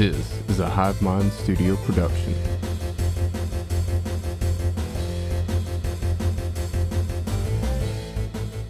[0.00, 2.32] This is a Hive Mind Studio production.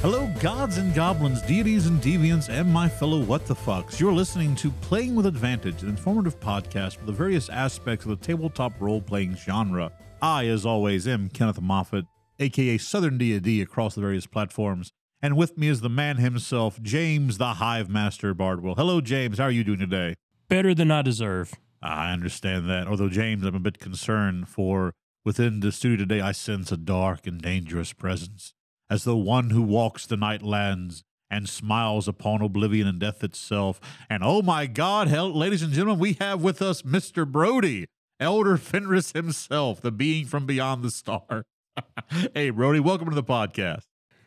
[0.01, 4.01] Hello, gods and goblins, deities and deviants, and my fellow what the fucks.
[4.01, 8.27] You're listening to Playing with Advantage, an informative podcast for the various aspects of the
[8.27, 9.93] tabletop role playing genre.
[10.21, 12.07] I, as always, am Kenneth Moffat,
[12.41, 14.91] aka Southern D&D across the various platforms.
[15.23, 18.75] And with me is the man himself, James the Hive Master Bardwell.
[18.75, 19.39] Hello, James.
[19.39, 20.17] How are you doing today?
[20.51, 21.55] Better than I deserve.
[21.81, 22.87] I understand that.
[22.89, 24.93] Although, James, I'm a bit concerned for
[25.25, 28.53] within the studio today, I sense a dark and dangerous presence,
[28.91, 33.81] as though one who walks the night lands and smiles upon oblivion and death itself.
[34.11, 37.27] And oh my God, hell, ladies and gentlemen, we have with us Mr.
[37.27, 37.87] Brody,
[38.19, 41.45] Elder Fenris himself, the being from beyond the star.
[42.35, 43.85] hey, Brody, welcome to the podcast.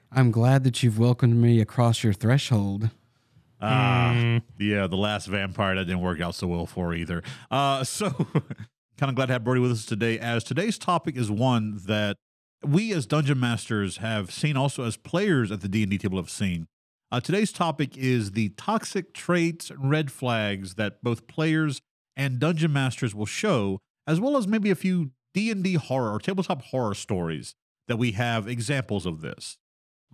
[0.09, 2.89] I'm glad that you've welcomed me across your threshold.
[3.63, 7.23] Ah, yeah, the last vampire that didn't work out so well for either.
[7.49, 11.31] Uh, so kind of glad to have Brody with us today, as today's topic is
[11.31, 12.17] one that
[12.65, 16.17] we as dungeon masters have seen, also as players at the D and D table
[16.17, 16.67] have seen.
[17.11, 21.81] Uh, today's topic is the toxic traits and red flags that both players
[22.15, 26.11] and dungeon masters will show, as well as maybe a few D and D horror
[26.11, 27.55] or tabletop horror stories
[27.87, 29.57] that we have examples of this.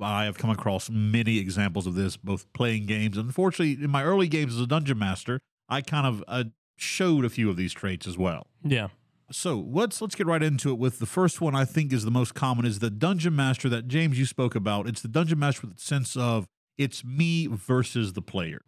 [0.02, 3.18] I have come across many examples of this, both playing games.
[3.18, 6.46] Unfortunately, in my early games as a dungeon master, I kind of uh,
[6.78, 8.48] showed a few of these traits as well.
[8.64, 8.90] Yeah.
[9.32, 11.56] So let's let's get right into it with the first one.
[11.56, 14.88] I think is the most common is the dungeon master that James you spoke about.
[14.88, 18.62] It's the dungeon master with the sense of it's me versus the player.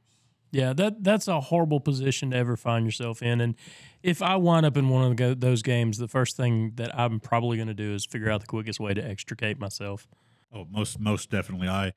[0.52, 3.40] Yeah, that that's a horrible position to ever find yourself in.
[3.40, 3.56] And
[4.04, 7.20] if I wind up in one of the, those games, the first thing that I'm
[7.20, 10.08] probably going to do is figure out the quickest way to extricate myself.
[10.54, 11.68] Oh, most most definitely.
[11.68, 11.94] I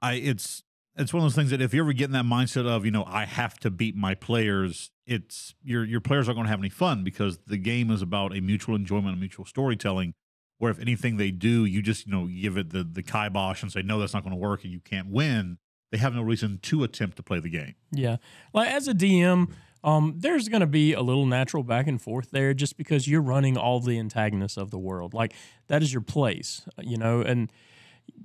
[0.00, 0.62] I it's
[0.96, 2.90] it's one of those things that if you ever get in that mindset of, you
[2.90, 6.60] know, I have to beat my players, it's your your players aren't going to have
[6.60, 10.14] any fun because the game is about a mutual enjoyment and mutual storytelling.
[10.58, 13.72] Where if anything they do, you just, you know, give it the the kibosh and
[13.72, 15.58] say, no, that's not going to work and you can't win.
[15.90, 17.74] They have no reason to attempt to play the game.
[17.90, 18.16] Yeah.
[18.54, 19.50] Like as a DM,
[19.84, 23.20] um, there's going to be a little natural back and forth there just because you're
[23.20, 25.12] running all the antagonists of the world.
[25.14, 25.34] Like
[25.66, 27.50] that is your place, you know, and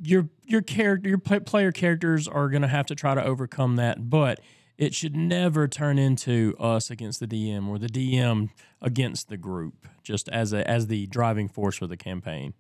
[0.02, 4.10] your your character your player characters are going to have to try to overcome that
[4.10, 4.40] but
[4.78, 8.50] it should never turn into us against the DM or the DM
[8.82, 12.54] against the group just as a as the driving force for the campaign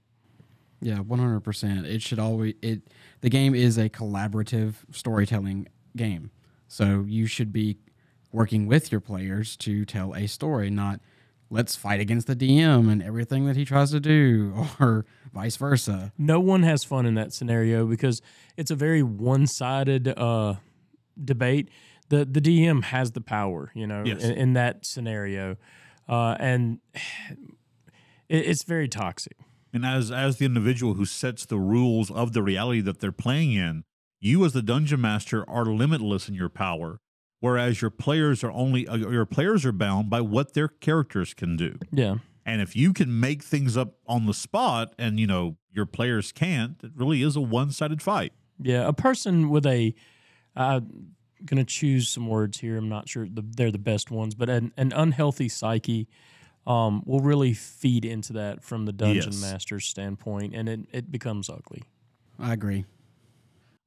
[0.81, 1.85] Yeah, 100%.
[1.85, 2.81] It should always it
[3.22, 6.31] the game is a collaborative storytelling game.
[6.67, 7.78] So you should be
[8.31, 10.99] working with your players to tell a story, not
[11.50, 16.12] let's fight against the DM and everything that he tries to do or vice versa.
[16.18, 18.22] no one has fun in that scenario because
[18.58, 20.56] it's a very one-sided uh,
[21.24, 21.69] debate.
[22.09, 24.24] The the DM has the power, you know, Yes.
[24.24, 25.58] in, in that scenario,
[26.08, 26.80] uh, and
[28.29, 29.38] it, it's very toxic.
[29.74, 33.53] And as as the individual who sets the rules of the reality that they're playing
[33.53, 33.84] in,
[34.19, 37.00] you as the dungeon master are limitless in your power,
[37.40, 41.56] whereas your players are only uh, your players are bound by what their characters can
[41.58, 41.78] do.
[41.92, 42.16] Yeah,
[42.46, 46.31] And if you can make things up on the spot and you know your players
[46.31, 48.34] can't, it really is a one-sided fight.
[48.59, 48.88] yeah.
[48.88, 49.94] A person with a,
[50.56, 51.14] I'm
[51.46, 52.78] gonna choose some words here.
[52.78, 56.08] I'm not sure the, they're the best ones, but an, an unhealthy psyche.
[56.66, 59.42] Um, will really feed into that from the dungeon Yes.
[59.42, 61.84] master's standpoint, and it, it becomes ugly.
[62.38, 62.84] I agree.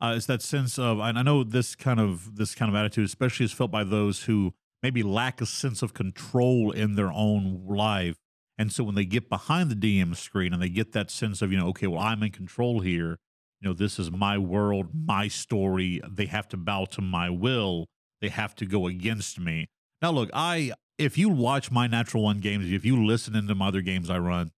[0.01, 3.05] Uh, it's that sense of and I know this kind of this kind of attitude,
[3.05, 4.53] especially is felt by those who
[4.83, 8.17] maybe lack a sense of control in their own life.
[8.59, 11.51] And so when they get behind the DM screen and they get that sense of,
[11.51, 13.19] you know, okay, well, I'm in control here,
[13.61, 16.01] you know, this is my world, my story.
[16.09, 17.87] They have to bow to my will.
[18.21, 19.69] They have to go against me.
[20.03, 23.69] Now, look, I if you watch my Natural One games, if you listen into my
[23.69, 24.51] other games I run,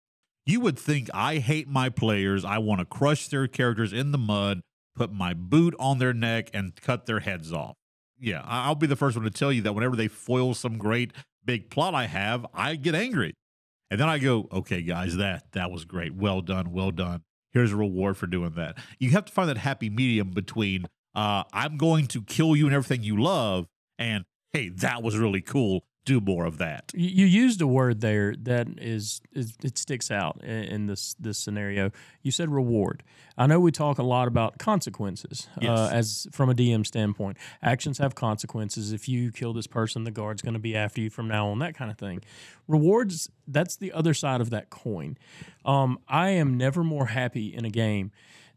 [0.46, 2.44] you would think I hate my players.
[2.44, 4.62] I want to crush their characters in the mud,
[4.96, 7.75] put my boot on their neck, and cut their heads off.
[8.19, 11.12] Yeah, I'll be the first one to tell you that whenever they foil some great
[11.44, 13.33] big plot I have, I get angry.
[13.89, 16.15] And then I go, okay, guys, that that was great.
[16.15, 17.24] Well done, well done.
[17.51, 18.77] Here's a reward for doing that.
[19.00, 22.75] You have to find that happy medium between uh, I'm going to kill you and
[22.75, 23.68] everything you love,
[24.00, 24.24] and
[24.54, 25.83] hey, that was really cool.
[26.03, 26.92] Do more of that.
[26.95, 31.92] You, used a word there that is, is it sticks out in, this this scenario.
[32.24, 33.03] You said reward.
[33.38, 37.38] I know we talk a lot about consequences uh, as from a DM standpoint.
[37.62, 38.92] Actions have consequences.
[38.92, 41.59] If you kill this person, the guard's going to be after you from now on.
[41.59, 42.21] That kind of thing.
[42.68, 43.30] Rewards.
[43.48, 45.18] That's the other side of that coin.
[45.65, 48.12] Um, I am never more happy in a game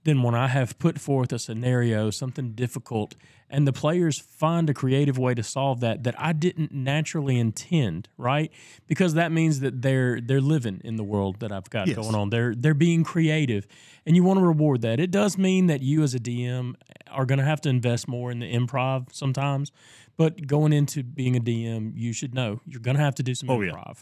[0.04, 3.14] then when I have put forth a scenario, something difficult,
[3.50, 8.08] and the players find a creative way to solve that that I didn't naturally intend,
[8.18, 8.50] right?
[8.86, 11.96] Because that means that they're they're living in the world that I've got Yes.
[11.96, 12.30] going on.
[12.30, 13.66] They're they're being creative,
[14.06, 15.00] and you want to reward that.
[15.00, 16.74] It does mean that you as a DM
[17.10, 19.72] are going to have to invest more in the improv sometimes,
[20.16, 23.34] but going into being a DM, you should know you're going to have to do
[23.34, 23.72] some Oh, yeah.
[23.72, 23.98] improv.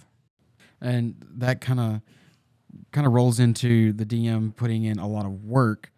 [0.81, 2.01] and that kind of
[2.91, 5.92] kind of rolls into the DM putting in a lot of work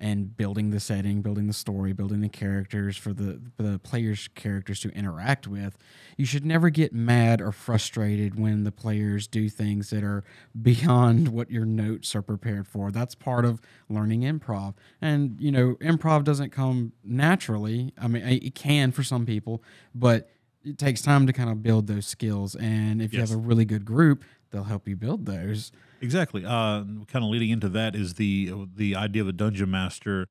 [0.00, 4.80] and building the setting, building the story, building the characters for the the players' characters
[4.80, 5.76] to interact with.
[6.16, 10.24] You should never get mad or frustrated when the players do things that are
[10.62, 12.90] beyond what your notes are prepared for.
[12.90, 14.74] That's part of learning improv.
[15.00, 17.92] And you know, improv doesn't come naturally.
[18.00, 19.62] I mean, it can for some people,
[19.94, 20.30] but
[20.64, 22.54] it takes time to kind of build those skills.
[22.54, 25.72] And if you have a really good group, they'll help you build those.
[26.00, 26.44] Exactly.
[26.44, 30.26] Uh, kind of leading into that is the the idea of a dungeon master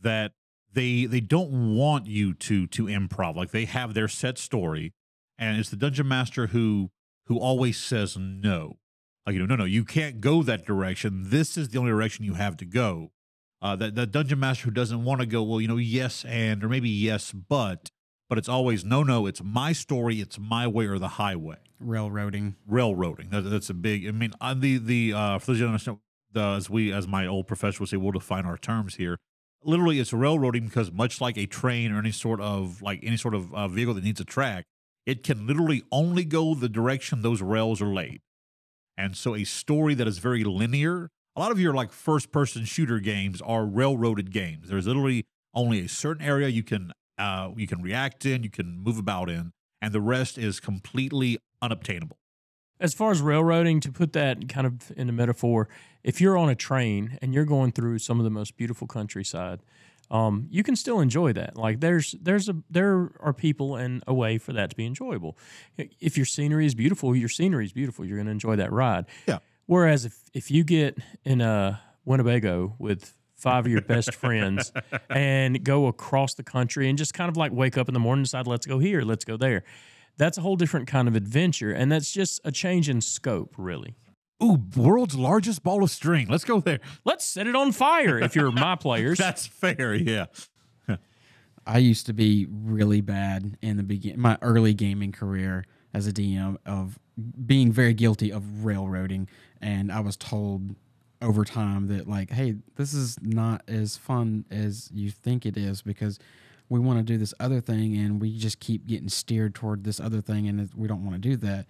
[0.00, 0.32] that
[0.72, 3.36] they they don't want you to to improv.
[3.36, 4.92] Like they have their set story,
[5.38, 6.90] and it's the dungeon master who
[7.26, 8.78] who always says no.
[9.26, 11.30] Like you know, no, no, you can't go that direction.
[11.30, 13.12] This is the only direction you have to go.
[13.60, 15.42] Uh, that that dungeon master who doesn't want to go.
[15.42, 17.90] Well, you know, yes and or maybe yes but,
[18.32, 19.26] but it's always no, no.
[19.26, 20.18] It's my story.
[20.22, 22.56] It's my way or the highway Railroading.
[22.66, 23.28] railroading.
[23.28, 24.08] That, that's a big.
[24.08, 25.98] I mean, on the the uh, for those who don't understand,
[26.32, 29.18] the, as we as my old professor would say, we'll define our terms here.
[29.62, 33.34] Literally, it's railroading because much like a train or any sort of like any sort
[33.34, 34.64] of uh, vehicle that needs a track,
[35.04, 38.22] it can literally only go the direction those rails are laid.
[38.96, 41.10] And so, a story that is very linear.
[41.36, 44.70] A lot of your like first person shooter games are railroaded games.
[44.70, 48.78] There's literally only a certain area you can uh, you can react in, you can
[48.78, 52.18] move about in, and the rest is completely unobtainable.
[52.80, 55.68] As far as railroading, to put that kind of in a metaphor,
[56.02, 59.60] if you're on a train and you're going through some of the most beautiful countryside,
[60.10, 61.56] um, you can still enjoy that.
[61.56, 65.38] Like there's there's a there are people and a way for that to be enjoyable.
[65.78, 68.04] If your scenery is beautiful, your scenery is beautiful.
[68.04, 69.06] You're going to enjoy that ride.
[69.26, 69.38] Yeah.
[69.66, 74.72] Whereas if if you get in a Winnebago with five of your best friends
[75.10, 78.20] and go across the country and just kind of like wake up in the morning
[78.20, 79.64] and decide let's go here, let's go there.
[80.16, 83.96] That's a whole different kind of adventure, and that's just a change in scope, really.
[84.42, 86.28] Ooh, world's largest ball of string.
[86.28, 86.80] Let's go there.
[87.04, 89.18] Let's set it on fire if you're my players.
[89.18, 89.94] That's fair.
[89.94, 90.26] Yeah.
[91.66, 95.64] I used to be really bad in the begin my early gaming career
[95.94, 96.98] as a DM of
[97.46, 99.28] being very guilty of railroading,
[99.60, 100.74] and I was told
[101.22, 105.82] over time that like, hey, this is not as fun as you think it is
[105.82, 106.18] because
[106.68, 110.00] we want to do this other thing and we just keep getting steered toward this
[110.00, 111.66] other thing and we don't want to do that.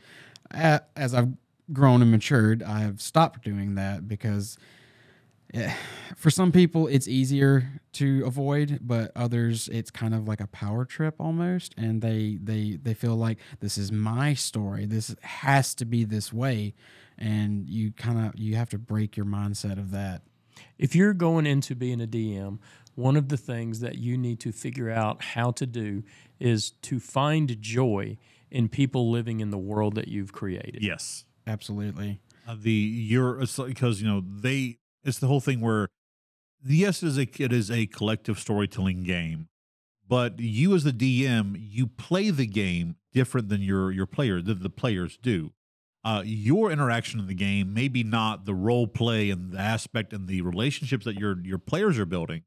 [0.96, 1.32] As I've
[1.72, 4.56] grown and matured, I have stopped doing that because
[5.54, 5.74] eh,
[6.16, 10.84] for some people it's easier to avoid but others it's kind of like a power
[10.84, 15.84] trip almost and they they they feel like this is my story this has to
[15.84, 16.72] be this way
[17.22, 20.22] and you kind of you have to break your mindset of that
[20.78, 22.58] if you're going into being a DM,
[22.94, 26.02] one of the things that you need to figure out how to do
[26.38, 28.18] is to find joy
[28.50, 30.82] in people living in the world that you've created.
[30.82, 31.24] Yes.
[31.46, 35.88] absolutely Uh, the you're it's because you know they it's the whole thing where
[36.64, 39.48] yes it is a it is a collective storytelling game,
[40.08, 44.62] but you as the DM you play the game different than your your player that
[44.62, 45.52] the players do.
[46.04, 50.26] Uh, your interaction in the game maybe not the role play and the aspect and
[50.26, 52.42] the relationships that your your players are building,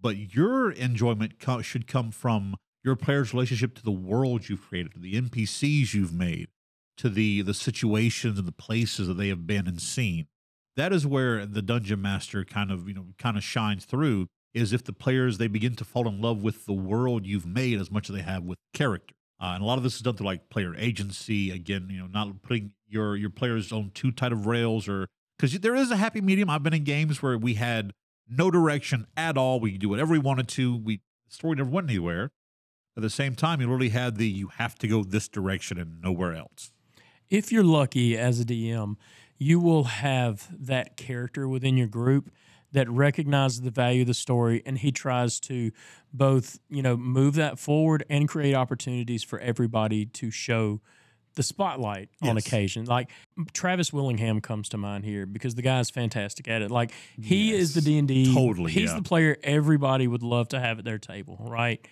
[0.00, 4.92] but your enjoyment co- should come from your players' relationship to the world you've created,
[4.92, 6.48] to the NPCs you've made,
[6.98, 10.26] to the the situations and the places that they have been and seen.
[10.76, 14.26] That is where the dungeon master kind of you know kind of shines through.
[14.52, 17.80] Is if the players they begin to fall in love with the world you've made
[17.80, 19.14] as much as they have with character.
[19.40, 21.50] Uh, and a lot of this is done through like player agency.
[21.50, 25.08] Again, you know, not putting your your players on too tight of rails, or
[25.38, 26.50] because there is a happy medium.
[26.50, 27.92] I've been in games where we had
[28.28, 29.60] no direction at all.
[29.60, 30.76] We could do whatever we wanted to.
[30.76, 32.30] We the story never went anywhere.
[32.96, 36.00] At the same time, you really had the you have to go this direction and
[36.02, 36.72] nowhere else.
[37.30, 38.96] if you're lucky as a DM,
[39.38, 42.30] you will have that character within your group
[42.72, 45.70] that recognizes the value of the story and he tries to
[46.12, 50.80] both, you know, move that forward and create opportunities for everybody to show
[51.34, 52.84] the spotlight on occasion.
[52.84, 53.10] Like
[53.52, 56.70] Travis Willingham comes to mind here because the guy's fantastic at it.
[56.70, 58.34] Like he is the D and D.
[58.34, 58.96] Totally, He's yeah.
[58.96, 61.86] the player everybody would love to have at their table, right?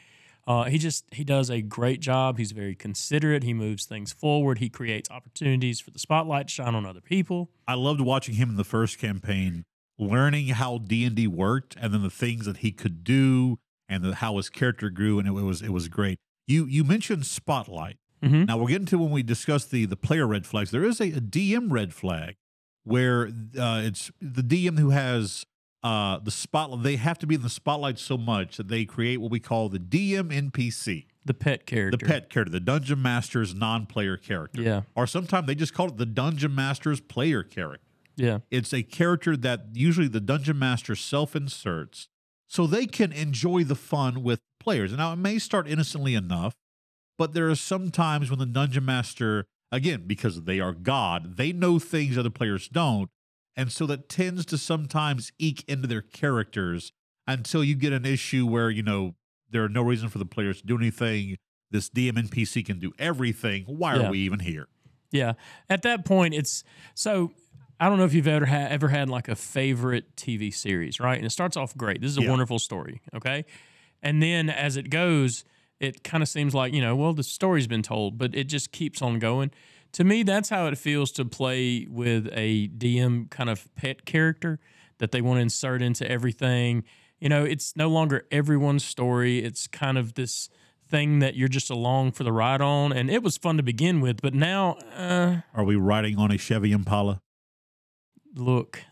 [0.46, 2.38] Uh, he just he does a great job.
[2.38, 3.42] He's very considerate.
[3.42, 4.58] He moves things forward.
[4.58, 7.50] He creates opportunities for the spotlight to shine on other people.
[7.68, 9.64] I loved watching him in the first campaign,
[9.98, 14.02] learning how D and D worked, and then the things that he could do, and
[14.02, 16.18] the, how his character grew, and it, was it was great.
[16.46, 17.98] You you mentioned Spotlight.
[18.22, 18.46] Mhm.
[18.46, 20.70] Now we'll get into when we discuss the the player red flags.
[20.70, 22.36] There is a, a DM red flag
[22.84, 23.26] where
[23.58, 25.44] uh, it's the DM who has
[25.82, 26.82] uh, the spotlight.
[26.82, 29.68] They have to be in the spotlight so much that they create what we call
[29.70, 31.96] the DM NPC, The pet character.
[31.96, 34.82] the pet character, the dungeon master's non-player character, Yeah.
[34.94, 37.86] or sometimes they just call it the dungeon master's player character.
[38.16, 38.40] Yeah.
[38.50, 42.08] It's a character that usually the dungeon master self inserts
[42.46, 44.92] so they can enjoy the fun with players.
[44.92, 46.54] Now, it may start innocently enough,
[47.20, 51.52] but there are some times when the dungeon master, again, because they are God, they
[51.52, 53.10] know things other players don't.
[53.54, 56.92] And so that tends to sometimes eke into their characters
[57.26, 59.16] until you get an issue where, you know,
[59.50, 61.36] there are no reason for the players to do anything.
[61.70, 63.64] This DM NPC can do everything.
[63.66, 64.06] Why Yeah.
[64.06, 64.68] are we even here?
[65.12, 65.34] Yeah.
[65.68, 67.32] At that point, it's so.
[67.78, 71.16] I don't know if you've ever had ever had like a favorite TV series, right?
[71.18, 72.00] And it starts off great.
[72.00, 72.30] This is a Yeah.
[72.30, 73.44] wonderful story, okay?
[74.02, 75.44] And then as it goes,
[75.80, 78.70] it kind of seems like you know, well, the story's been told, but it just
[78.72, 79.50] keeps on going.
[79.92, 84.60] To me, that's how it feels to play with a DM kind of pet character
[84.98, 86.84] that they want to insert into everything.
[87.18, 89.40] You know, it's no longer everyone's story.
[89.40, 90.48] It's kind of this
[90.86, 92.92] thing that you're just along for the ride on.
[92.92, 96.38] And it was fun to begin with, but now, uh, Are we riding on a
[96.38, 97.20] Chevy Impala?
[98.36, 98.84] look,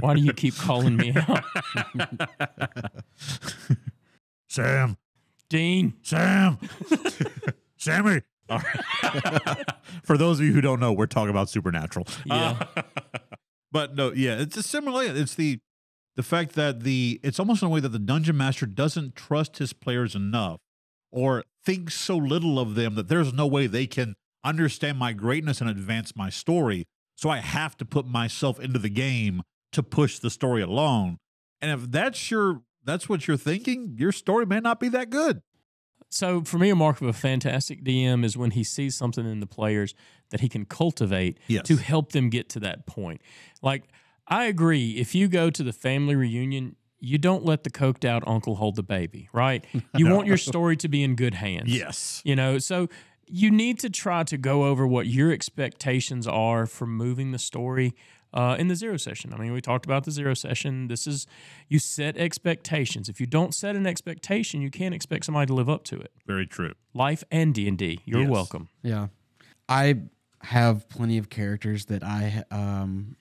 [0.00, 1.44] why do you keep calling me out?
[4.48, 4.96] Sam,
[5.48, 6.58] Dean, Sam,
[7.76, 8.22] Sammy.
[8.50, 8.64] Right.
[10.02, 12.06] For those of you who don't know, we're talking about Supernatural.
[12.24, 12.56] Yeah.
[12.76, 12.82] Uh,
[13.70, 15.04] but no, yeah, it's a similar.
[15.04, 15.60] It's the
[16.16, 19.58] the fact that the it's almost in a way that the dungeon master doesn't trust
[19.58, 20.60] his players enough,
[21.10, 24.14] or thinks so little of them that there's no way they can
[24.44, 26.86] understand my greatness and advance my story.
[27.16, 31.18] So I have to put myself into the game to push the story along.
[31.60, 35.42] And if that's your that's what you're thinking, your story may not be that good.
[36.10, 39.40] So for me, a mark of a fantastic DM is when he sees something in
[39.40, 39.94] the players
[40.30, 41.66] that he can cultivate Yes.
[41.66, 43.20] to help them get to that point.
[43.62, 43.84] Like
[44.26, 48.26] I agree, if you go to the family reunion, you don't let the coked out
[48.26, 49.64] uncle hold the baby, right?
[49.96, 51.74] You want your story to be in good hands.
[51.74, 52.22] Yes.
[52.24, 52.88] You know, so
[53.26, 57.94] you need to try to go over what your expectations are for moving the story
[58.34, 59.32] uh, in the zero session.
[59.32, 60.88] I mean, we talked about the zero session.
[60.88, 61.26] This is
[61.68, 63.08] you set expectations.
[63.08, 66.12] If you don't set an expectation, you can't expect somebody to live up to it.
[66.26, 66.74] Very true.
[66.94, 68.00] Life and D and D.
[68.04, 68.30] You're Yes.
[68.30, 68.68] welcome.
[68.82, 69.08] Yeah,
[69.68, 69.96] I
[70.42, 73.16] have plenty of characters that I um,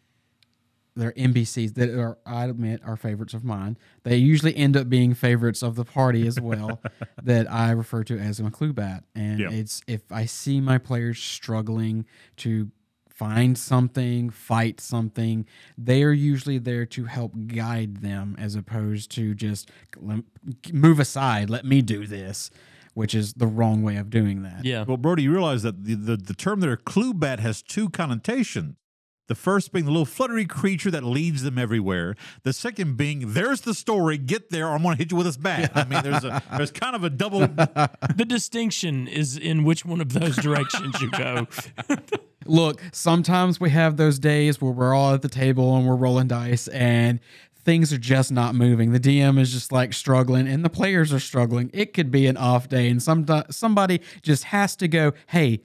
[0.96, 3.78] they're NPCs that are I admit are favorites of mine.
[4.04, 6.82] They usually end up being favorites of the party as well.
[7.24, 9.52] that I refer to as a cluebat, and Yeah.
[9.52, 12.06] it's if I see my players struggling
[12.38, 12.72] to
[13.18, 15.46] find something, fight something,
[15.78, 19.72] they are usually there to help guide them as opposed to just
[20.72, 22.52] move aside, let me do this,
[22.94, 24.64] which is the wrong way of doing that.
[24.64, 24.84] Yeah.
[24.88, 28.76] Well, Brody, you realize that the, the, the term there, clue bat, has two connotations.
[29.28, 32.16] The first being the little fluttery creature that leads them everywhere.
[32.44, 34.18] The second being, there's the story.
[34.18, 35.72] Get there, or I'm going to hit you with this bat.
[35.76, 37.40] I mean, there's a there's kind of a double.
[37.48, 41.48] the distinction is in which one of those directions you go.
[42.46, 46.30] Look, sometimes we have those days where we're all at the table and we're rolling
[46.30, 47.20] dice and
[47.68, 48.94] things are just not moving.
[48.94, 51.70] The DM is just like struggling and the players are struggling.
[51.74, 55.60] It could be an off day and some somebody just has to go, "Hey,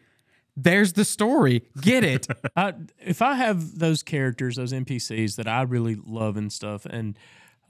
[0.57, 1.63] there's the story.
[1.81, 6.53] Get it." I, if I have those characters, those NPCs that I really love and
[6.53, 7.19] stuff, and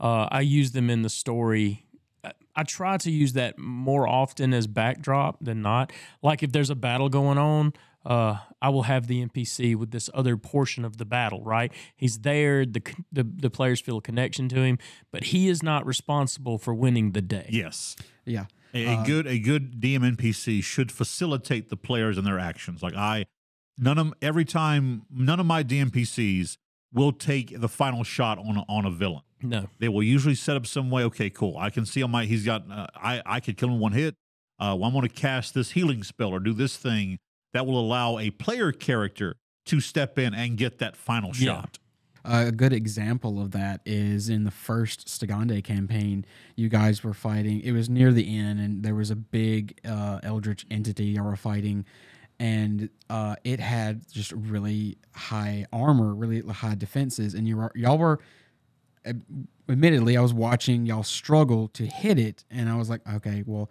[0.00, 1.86] uh, I use them in the story,
[2.24, 5.92] I, I try to use that more often as backdrop than not.
[6.22, 7.72] Like if there's a battle going on,
[8.04, 11.42] uh, I will have the NPC with this other portion of the battle.
[11.42, 12.66] Right, he's there.
[12.66, 14.78] The the, the players feel a connection to him,
[15.10, 17.48] but he is not responsible for winning the day.
[17.50, 17.96] yes.
[18.24, 18.46] yeah.
[18.74, 22.82] A, a good a good DM NPC should facilitate the players and their actions.
[22.82, 23.26] Like I,
[23.76, 26.56] none of every time none of my DMPCs
[26.92, 29.22] will take the final shot on a, on a villain.
[29.42, 29.68] No.
[29.78, 31.02] They will usually set up some way.
[31.04, 31.56] Okay, cool.
[31.58, 32.70] I can see on my he's got.
[32.70, 34.14] Uh, I I could kill him one hit.
[34.58, 37.18] Uh, well, I'm going to cast this healing spell or do this thing
[37.52, 39.34] that will allow a player character
[39.66, 41.54] to step in and get that final Yeah.
[41.62, 41.78] shot.
[42.24, 46.24] A good example of that is in the first Stigande campaign.
[46.56, 47.60] You guys were fighting.
[47.60, 51.36] It was near the end, and there was a big uh, eldritch entity you were
[51.36, 51.84] fighting,
[52.38, 57.98] and uh, it had just really high armor, really high defenses, and you were y'all
[57.98, 58.20] were.
[59.06, 59.12] uh,
[59.68, 63.70] Admittedly, I was watching y'all struggle to hit it, and I was like, okay, well,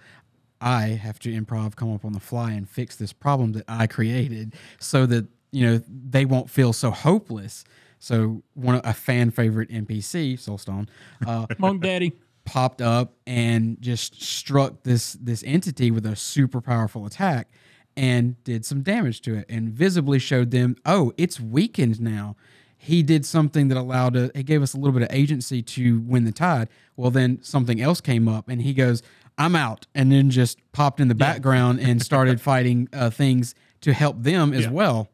[0.62, 3.88] I have to improv, come up on the fly, and fix this problem that I
[3.88, 7.66] created, so that you know they won't feel so hopeless
[8.04, 10.88] So one of a fan favorite NPC, Soulstone,
[11.26, 12.14] uh, Monk Daddy.
[12.46, 17.48] popped up and just struck this this entity with a super powerful attack
[17.96, 22.36] and did some damage to it and visibly showed them, oh, it's weakened now.
[22.76, 26.00] He did something that allowed it, it gave us a little bit of agency to
[26.00, 26.70] win the tide.
[26.96, 29.04] Well, then something else came up and he goes,
[29.38, 33.94] I'm out, and then just popped in the background and started fighting uh, things to
[33.94, 34.72] help them as Yeah.
[34.72, 35.10] well.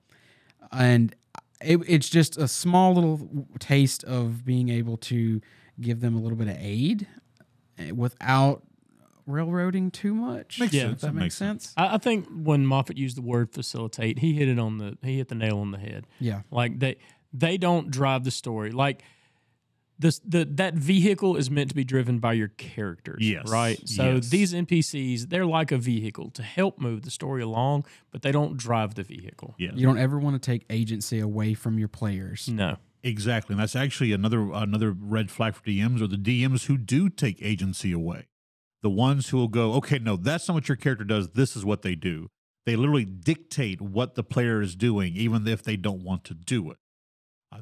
[0.72, 1.14] And
[1.62, 5.42] it, it's just a small little taste of being able to
[5.80, 7.08] give them a little bit of aid
[7.78, 8.64] eh, without
[9.26, 10.60] railroading too much.
[10.60, 10.82] Makes Yeah.
[10.84, 11.02] sense.
[11.02, 11.74] That That makes makes sense.
[11.76, 15.18] I, I think when Moffat used the word facilitate, he hit it on the he
[15.18, 16.08] hit the nail on the head.
[16.20, 16.42] Yeah.
[16.52, 16.98] Like they
[17.34, 18.72] they don't drive the story.
[18.72, 19.04] Like
[20.00, 23.20] this the that vehicle is meant to be driven by your characters.
[23.22, 23.80] Yes, Right.
[23.88, 24.30] So yes.
[24.30, 28.58] these NPCs, they're like a vehicle to help move the story along, but they don't
[28.58, 29.56] drive the vehicle.
[29.58, 29.72] Yeah.
[29.74, 32.48] You don't ever want to take agency away from your players.
[32.48, 32.78] No.
[33.04, 37.10] Exactly, and that's actually another another red flag for DMs or the DMs who do
[37.10, 38.28] take agency away.
[38.82, 41.30] The ones who will go, okay, no, that's not what your character does.
[41.30, 42.30] This is what they do.
[42.66, 46.70] They literally dictate what the player is doing, even if they don't want to do
[46.70, 46.78] it.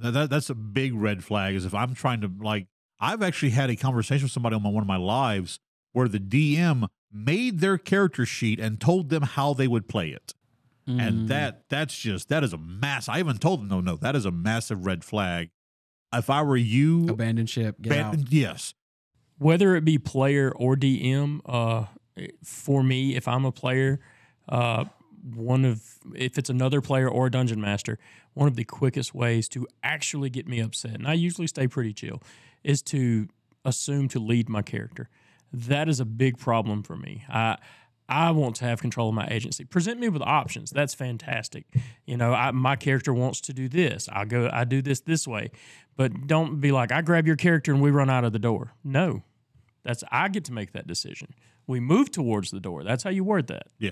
[0.01, 1.55] That, that- that's a big red flag.
[1.55, 2.67] Is if I'm trying to like,
[2.99, 5.59] I've actually had a conversation with somebody on my, one of my lives
[5.93, 10.33] where the DM made their character sheet and told them how they would play it
[10.87, 11.01] Mm.
[11.01, 14.15] and that that's just that is a mass i even told them no no that
[14.15, 15.49] is a massive red flag
[16.13, 18.31] if i were you abandon ship, get ban- out.
[18.31, 18.75] yes
[19.39, 21.85] whether it be player or DM, uh,
[22.43, 23.99] for me, if I'm a player,
[24.47, 24.85] uh,
[25.33, 25.81] one of
[26.13, 27.97] if it's another player or a dungeon master,
[28.35, 31.93] one of the quickest ways to actually get me upset, and I usually stay pretty
[31.93, 32.21] chill,
[32.63, 33.27] is to
[33.63, 35.09] assume to lead my character.
[35.51, 37.23] That is a big problem for me.
[37.27, 37.57] I
[38.07, 39.63] I want to have control of my agency.
[39.65, 40.69] Present me with options.
[40.69, 41.65] That's fantastic.
[42.05, 44.07] You know, I, my character wants to do this.
[44.11, 44.47] I go.
[44.53, 45.49] I do this this way,
[45.97, 48.75] but don't be like I grab your character and we run out of the door.
[48.83, 49.23] No,
[49.83, 51.33] that's I get to make that decision.
[51.67, 52.83] We move towards the door.
[52.83, 53.67] That's how you word that.
[53.79, 53.91] yeah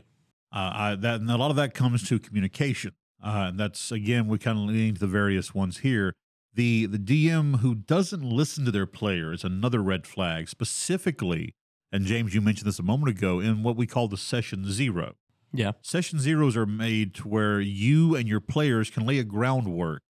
[0.52, 4.28] uh, I, that and a lot of that comes to communication uh, and that's again
[4.28, 6.14] we kind of lean into the various ones here
[6.54, 11.54] the the dm who doesn't listen to their player is another red flag specifically
[11.92, 15.14] and james you mentioned this a moment ago in what we call the session zero
[15.56, 15.74] Yeah.
[15.82, 20.02] Session zeros are made to where you and your players can lay a groundwork.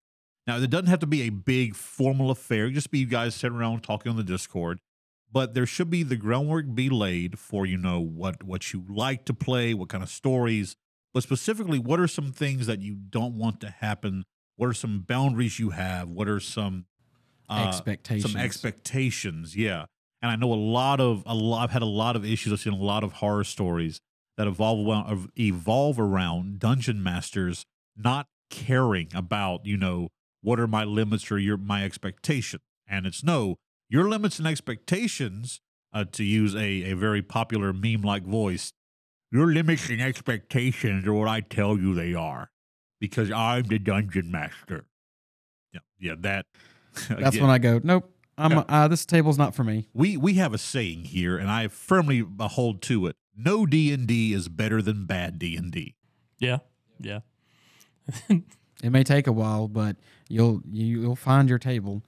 [0.47, 3.57] Now, it doesn't have to be a big formal affair, just be you guys sitting
[3.57, 4.79] around talking on the Discord.
[5.31, 9.25] But there should be the groundwork be laid for you know what what you like
[9.25, 10.75] to play, what kind of stories,
[11.13, 14.23] but specifically, what are some things that you don't want to happen?
[14.55, 16.09] What are some boundaries you have?
[16.09, 16.85] What are some
[17.49, 18.31] uh, Expectations.
[18.31, 19.85] Some expectations, yeah.
[20.21, 21.63] And I know a lot of a lot.
[21.63, 22.53] I've had a lot of issues.
[22.53, 23.99] I've seen a lot of horror stories
[24.37, 27.65] that evolve around, evolve around dungeon masters
[27.97, 30.07] not caring about you know
[30.41, 32.61] what are my limits or your my expectation.
[32.87, 33.57] And it's no
[33.89, 35.59] your limits and expectations.
[35.95, 38.73] Uh, to use a a very popular meme like voice,
[39.33, 42.51] your limits and expectations are what I tell you they are,
[42.99, 44.85] because I'm the dungeon master.
[45.73, 46.45] Yeah, yeah, that.
[47.09, 48.09] That's when I go, nope.
[48.37, 48.63] I'm Yeah.
[48.69, 49.87] uh, this table's not for me.
[49.93, 53.15] we we have a saying here, and I firmly hold to it.
[53.35, 55.95] No D and D is better than bad D and D.
[56.39, 56.59] Yeah.
[56.99, 57.19] Yeah.
[58.83, 59.95] It may take a while, but
[60.27, 62.03] you'll you, you'll find your table.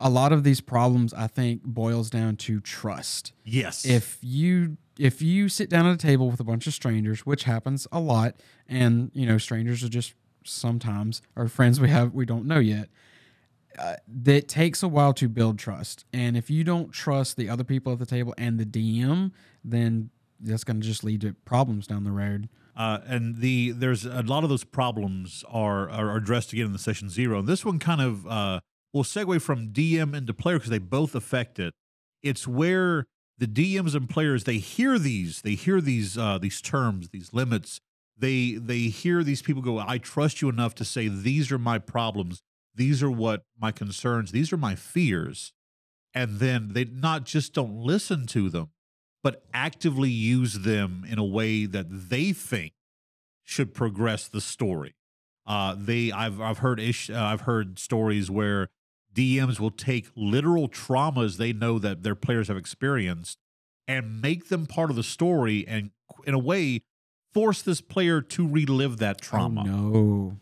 [0.00, 3.32] A lot of these problems, I think, boils down to trust.
[3.44, 3.84] Yes.
[3.84, 7.44] If you if you sit down at a table with a bunch of strangers, which
[7.44, 8.36] happens a lot,
[8.68, 12.88] and you know strangers are just sometimes our friends we have we don't know yet.
[13.78, 17.64] Uh, that takes a while to build trust, and if you don't trust the other
[17.64, 19.32] people at the table and the DM,
[19.64, 22.48] then that's going to just lead to problems down the road.
[22.76, 26.78] Uh, and the there's a lot of those problems are are addressed again in the
[26.78, 27.42] session zero.
[27.42, 28.60] This one kind of uh,
[28.94, 31.74] will segue from DM into player because they both affect it.
[32.22, 37.10] It's where the DMs and players they hear these they hear these uh, these terms
[37.10, 37.80] these limits.
[38.16, 39.78] They they hear these people go.
[39.80, 42.40] I trust you enough to say these are my problems.
[42.74, 44.32] These are what my concerns.
[44.32, 45.52] These are my fears.
[46.14, 48.70] And then they not just don't listen to them,
[49.24, 52.72] but actively use them in a way that they think
[53.42, 54.94] should progress the story.
[55.44, 58.68] Uh, they I've I've heard ish, uh, I've heard stories where
[59.14, 63.38] DMs will take literal traumas they know that their players have experienced
[63.86, 65.90] and make them part of the story and
[66.26, 66.82] in a way
[67.32, 69.62] force this player to relive that trauma.
[69.62, 70.36] Oh, no,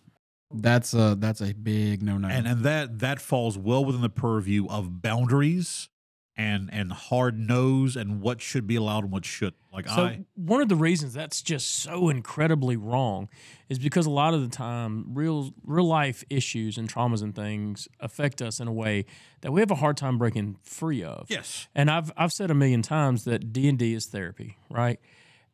[0.55, 2.29] that's a that's a big no no.
[2.29, 5.89] And and that that falls well within the purview of boundaries
[6.37, 9.55] and and hard nose and what should be allowed and what should.
[9.73, 13.29] Like So I one of the reasons that's just so incredibly wrong
[13.69, 17.89] is because a lot of the time real real life issues and traumas and things
[18.01, 19.05] affect us in a way
[19.43, 21.27] that we have a hard time breaking free of.
[21.29, 21.69] yes.
[21.75, 24.99] And I've I've said a million times that D and D is therapy, right?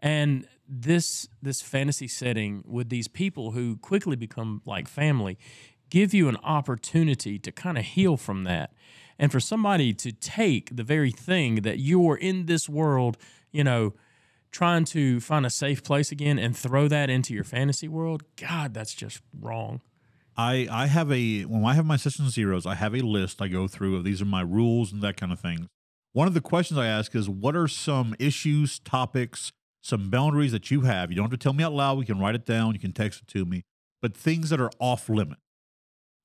[0.00, 5.38] And this this fantasy setting with these people who quickly become like family
[5.90, 8.72] give you an opportunity to kind of heal from that.
[9.18, 13.16] And for somebody to take the very thing that you're in this world,
[13.50, 13.94] you know,
[14.50, 18.74] trying to find a safe place again and throw that into your fantasy world, God,
[18.74, 19.80] that's just wrong.
[20.36, 23.48] I I have a when I have my session zeros, I have a list I
[23.48, 25.68] go through of these are my rules and that kind of thing.
[26.12, 29.52] One of the questions I ask is what are some issues, topics,
[29.82, 31.10] some boundaries that you have?
[31.10, 31.98] You don't have to tell me out loud.
[31.98, 33.64] We can write it down, you can text it to me,
[34.00, 35.38] but things that are off limit.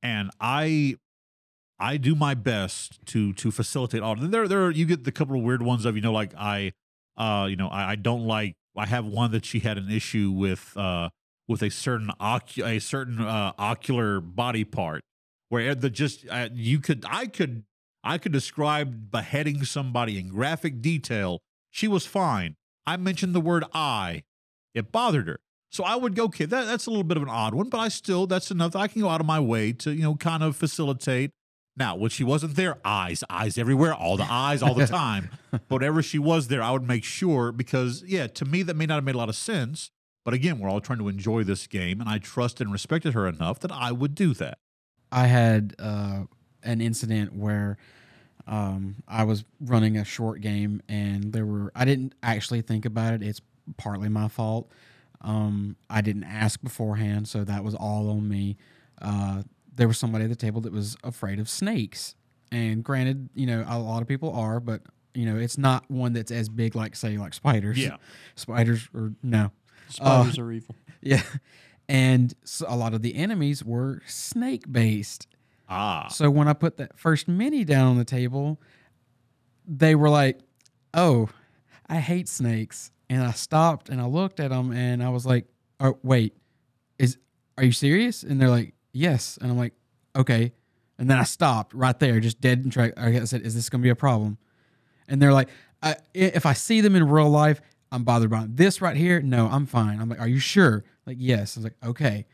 [0.04, 0.98] And I
[1.84, 4.14] I do my best to to facilitate all.
[4.18, 6.72] And there there you get the couple of weird ones of you know like I
[7.18, 10.32] uh you know I, I don't like I have one that she had an issue
[10.32, 11.10] with uh
[11.48, 15.04] with a certain ocu- a certain uh, ocular body part
[15.50, 17.66] where the just uh, you could I could
[18.02, 21.42] I could describe beheading somebody in graphic detail.
[21.70, 22.56] She was fine.
[22.88, 24.24] I mentioned the word I.
[24.74, 25.40] It bothered her.
[25.70, 27.80] So I would go, okay, that, that's a little bit of an odd one, but
[27.80, 28.76] I still, that's enough.
[28.76, 31.32] I can go out of my way to, you know, kind of facilitate.
[31.76, 35.30] Now, when she wasn't there, eyes, eyes everywhere, all the eyes, all the time.
[35.52, 38.86] but whenever she was there, I would make sure because, yeah, to me, that may
[38.86, 39.90] not have made a lot of sense.
[40.24, 43.28] But again, we're all trying to enjoy this game, and I trusted and respected her
[43.28, 44.58] enough that I would do that.
[45.12, 46.24] I had uh,
[46.64, 47.78] an incident where
[48.48, 53.14] um, I was running a short game and there were I didn't actually think about
[53.14, 53.24] it.
[53.24, 53.42] It's
[53.78, 54.70] partly my fault.
[55.22, 58.58] Um, I didn't ask beforehand, so that was all on me.
[59.02, 59.44] Uh,
[59.76, 62.16] there was somebody at the table that was afraid of snakes,
[62.52, 64.82] and granted, you know a lot of people are, but
[65.14, 67.78] you know it's not one that's as big like say like spiders.
[67.78, 67.98] Yeah.
[68.36, 69.52] spiders or no,
[69.90, 70.76] Spiders are evil.
[71.02, 71.22] yeah.
[71.90, 75.28] And so a lot of the enemies were snake based.
[75.68, 78.60] Ah, So when I put that first mini down on the table,
[79.68, 80.40] they were like,
[80.94, 81.30] "Oh,
[81.88, 85.46] I hate snakes." And I stopped and I looked at them and I was like,
[85.80, 86.36] "Oh, wait.
[87.00, 87.18] Is
[87.58, 89.74] are you serious?" And they're like, "Yes." And I'm like,
[90.16, 90.54] "Okay."
[90.98, 92.94] And then I stopped right there, just dead in track.
[92.98, 94.38] I said, "Is this going to be a problem?"
[95.08, 95.50] And they're like,
[95.82, 97.60] I, "If I see them in real life,
[97.92, 98.56] I'm bothered by them.
[98.56, 101.64] This right here, no, I'm fine." I'm like, "Are you sure?" Like, "Yes." I was
[101.66, 102.26] like, "Okay."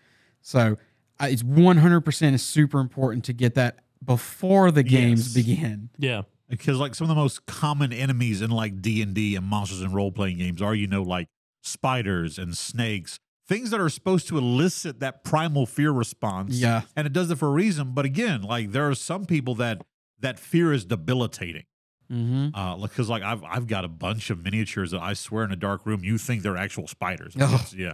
[0.41, 0.77] So
[1.19, 5.45] I, it's 100% is super important to get that before the games Yes.
[5.45, 5.89] begin.
[5.97, 6.21] Yeah.
[6.47, 10.37] because like some of the most common enemies in like d&d and monsters and role-playing
[10.37, 11.27] games are you know like
[11.61, 13.19] spiders and snakes
[13.49, 16.83] things that are supposed to elicit that primal fear response Yeah.
[16.95, 19.81] and it does it for a reason but again like there are some people that
[20.19, 21.63] that fear is debilitating
[22.11, 22.55] Mm-hmm.
[22.55, 25.55] uh because like i've i've got a bunch of miniatures that i swear in a
[25.55, 27.63] dark room you think they're actual spiders Oh.
[27.75, 27.93] Yeah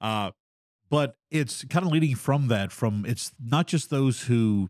[0.00, 0.30] uh
[0.88, 4.68] but it's kind of leading from that from it's not just those who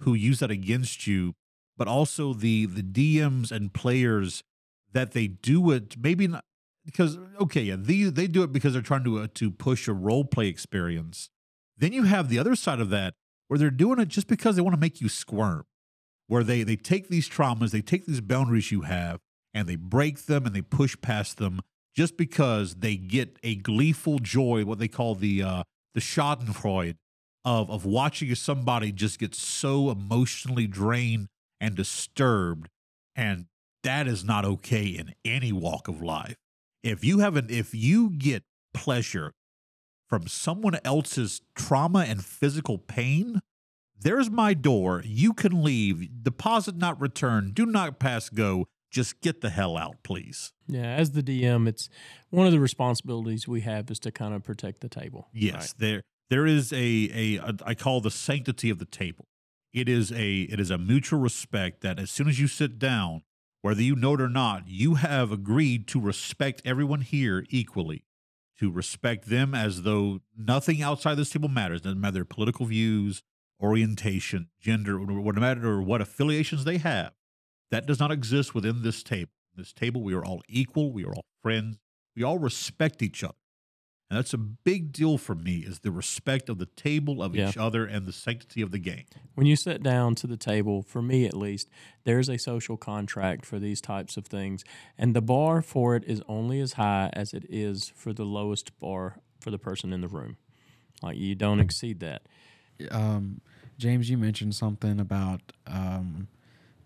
[0.00, 1.34] who use that against you
[1.76, 4.44] but also the the dms and players
[4.92, 6.44] that they do it maybe not
[6.84, 9.92] because okay yeah they, they do it because they're trying to uh, to push a
[9.92, 11.30] role play experience.
[11.76, 13.14] Then you have the other side of that
[13.48, 15.64] where they're doing it just because they want to make you squirm
[16.26, 19.20] where they they take these traumas they take these boundaries you have
[19.52, 21.60] and they break them and they push past them
[21.94, 25.62] just because they get a gleeful joy what they call the uh
[25.94, 26.96] the schadenfreude
[27.44, 31.28] of of watching somebody just get so emotionally drained
[31.60, 32.68] and disturbed
[33.14, 33.46] and
[33.82, 36.36] that is not okay in any walk of life
[36.82, 38.42] if you haven't if you get
[38.74, 39.32] pleasure
[40.08, 43.40] from someone else's trauma and physical pain
[43.98, 49.40] there's my door you can leave deposit not returned do not pass go just get
[49.40, 50.94] the hell out please Yeah.
[50.96, 51.88] As the DM, it's
[52.30, 55.28] one of the responsibilities we have is to kind of protect the table.
[55.32, 59.26] Yes, there there is a, a a I call the sanctity of the table.
[59.74, 63.22] It is a it is a mutual respect that as soon as you sit down,
[63.62, 68.04] whether you know it or not, you have agreed to respect everyone here equally,
[68.58, 71.80] to respect them as though nothing outside this table matters.
[71.80, 73.22] Doesn't matter their political views,
[73.60, 77.12] orientation, gender, no matter what affiliations they have.
[77.70, 79.30] That does not exist within this table.
[79.54, 80.92] This table, we are all equal.
[80.92, 81.78] We are all friends.
[82.16, 83.34] We all respect each other.
[84.12, 87.48] And that's a big deal for me is the respect of the table of Yeah.
[87.48, 89.04] each other and the sanctity of the game.
[89.36, 91.70] When you sit down to the table, for me at least,
[92.04, 94.64] there's a social contract for these types of things.
[94.98, 98.78] And the bar for it is only as high as it is for the lowest
[98.78, 100.36] bar for the person in the room.
[101.02, 102.20] Like you don't exceed that.
[102.90, 103.40] Um,
[103.78, 106.28] James, you mentioned something about um,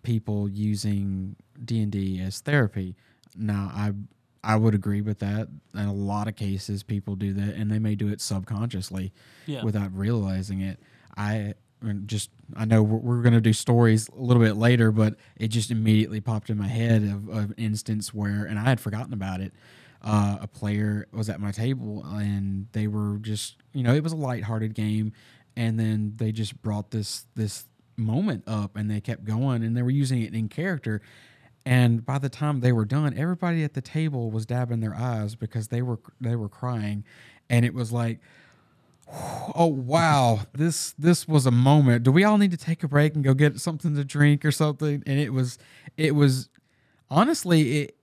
[0.05, 1.35] people using
[1.65, 2.95] D and D as therapy.
[3.35, 3.95] Now, I
[4.47, 5.49] I would agree with that.
[5.75, 9.13] In a lot of cases, people do that, and they may do it subconsciously
[9.47, 9.65] Yeah.
[9.65, 10.79] without realizing it.
[11.17, 11.55] I
[12.07, 15.49] just I know we're, we're going to do stories a little bit later, but it
[15.49, 19.13] just immediately popped in my head of, of an instance where, and I had forgotten
[19.13, 19.53] about it.
[20.03, 24.13] Uh, a player was at my table, and they were just, you know, it was
[24.13, 25.13] a lighthearted game,
[25.57, 29.83] and then they just brought this this moment up, and they kept going, and they
[29.83, 31.01] were using it in character.
[31.66, 35.35] And by the time they were done, everybody at the table was dabbing their eyes
[35.35, 37.05] because they were they were crying,
[37.50, 38.20] and it was like,
[39.12, 42.05] oh wow, this this was a moment.
[42.05, 44.52] Do we all need to take a break and go get something to drink or
[44.52, 45.02] something?
[45.07, 45.59] And it was
[45.96, 46.48] it was
[47.11, 47.96] honestly it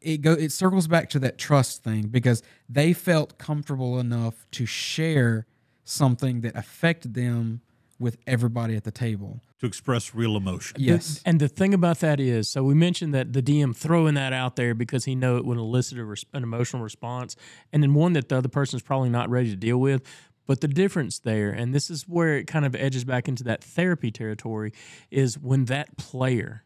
[0.00, 4.66] it go it circles back to that trust thing because they felt comfortable enough to
[4.66, 5.46] share
[5.84, 7.60] something that affected them
[8.02, 9.40] with everybody at the table.
[9.60, 10.76] to express real emotion.
[10.80, 11.22] Yes.
[11.24, 14.56] And the thing about that is, so we mentioned that the DM throwing that out
[14.56, 17.36] there because he know it would elicit a res- an emotional response,
[17.72, 20.02] and then one that the other person is probably not ready to deal with.
[20.46, 23.62] But the difference there, and this is where it kind of edges back into that
[23.62, 24.72] therapy territory,
[25.10, 26.64] is when that player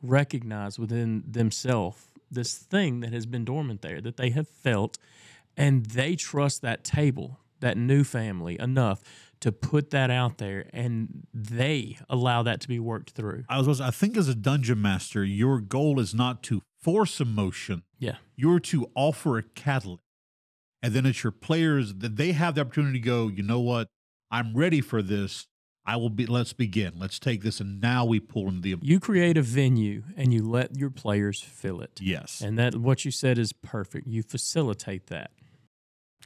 [0.00, 4.98] recognize within themselves this thing that has been dormant there that they have felt,
[5.56, 9.02] and they trust that table, that new family enough
[9.40, 13.44] to put that out there, and they allow that to be worked through.
[13.48, 17.82] I was, I think, as a dungeon master, your goal is not to force emotion.
[17.98, 18.16] Yeah.
[18.34, 20.02] You're to offer a catalyst,
[20.82, 23.28] and then it's your players that they have the opportunity to go.
[23.28, 23.88] You know what?
[24.30, 25.46] I'm ready for this.
[25.88, 26.26] I will be.
[26.26, 26.94] Let's begin.
[26.96, 30.42] Let's take this, and now we pull in the You create a venue and you
[30.42, 32.00] let your players fill it.
[32.02, 32.40] yes.
[32.40, 34.08] And that what you said is perfect.
[34.08, 35.30] You facilitate that.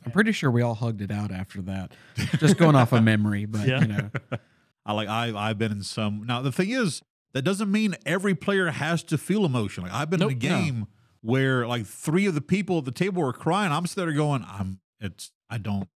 [0.05, 1.93] I'm pretty sure we all hugged it out after that.
[2.39, 3.81] Just going off of memory, but Yeah.
[3.81, 4.11] you know.
[4.87, 7.03] I like I I've been in some now the thing is
[7.35, 9.83] that doesn't mean every player has to feel emotion.
[9.85, 10.33] Like I've been Nope.
[10.33, 10.87] in a game
[11.21, 13.73] where like three of the people at the table were crying.
[13.73, 15.89] I'm sitting there going, I'm it's I don't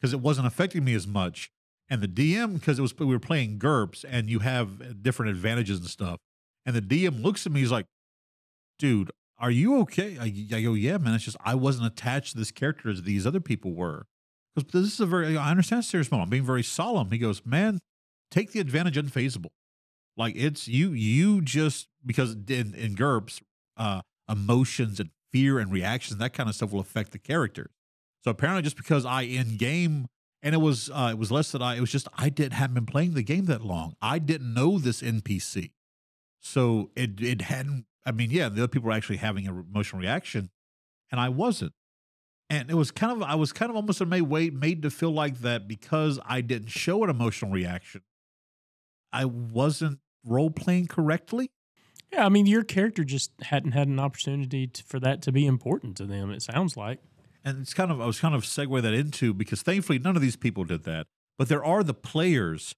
[0.00, 1.50] because it wasn't affecting me as much.
[1.90, 5.78] And the DM, because it was we were playing GURPS and you have different advantages
[5.78, 6.18] and stuff.
[6.66, 7.86] And the DM looks at me, he's like,
[8.78, 10.18] dude, are you okay?
[10.18, 11.14] I, I go, yeah, man.
[11.14, 14.06] It's just I wasn't attached to this character as these other people were.
[14.54, 16.26] Because this is a very, I understand serious moment.
[16.26, 17.10] I'm being very solemn.
[17.10, 17.78] He goes, man,
[18.30, 19.50] take the advantage unfazeable.
[20.16, 23.40] Like it's you, you just because in, in GURPS,
[23.76, 27.70] uh, emotions and fear and reactions, that kind of stuff will affect the character.
[28.24, 30.06] So apparently, just because I in game,
[30.42, 32.74] and it was uh, it was less that I, it was just I didn't haven't
[32.74, 33.94] been playing the game that long.
[34.02, 35.70] I didn't know this NPC,
[36.40, 37.84] so it it hadn't.
[38.08, 40.48] I mean, yeah, the other people were actually having an emotional reaction,
[41.12, 41.72] and I wasn't.
[42.48, 44.90] And it was kind of I was kind of almost in a way made to
[44.90, 48.00] feel like that because I didn't show an emotional reaction,
[49.12, 51.50] I wasn't role playing correctly.
[52.10, 55.44] Yeah, I mean your character just hadn't had an opportunity to, for that to be
[55.44, 56.30] important to them.
[56.30, 57.00] It sounds like.
[57.44, 60.22] and it's kind of I was kind of segue that into because thankfully none of
[60.22, 62.74] these people did that, but there are the players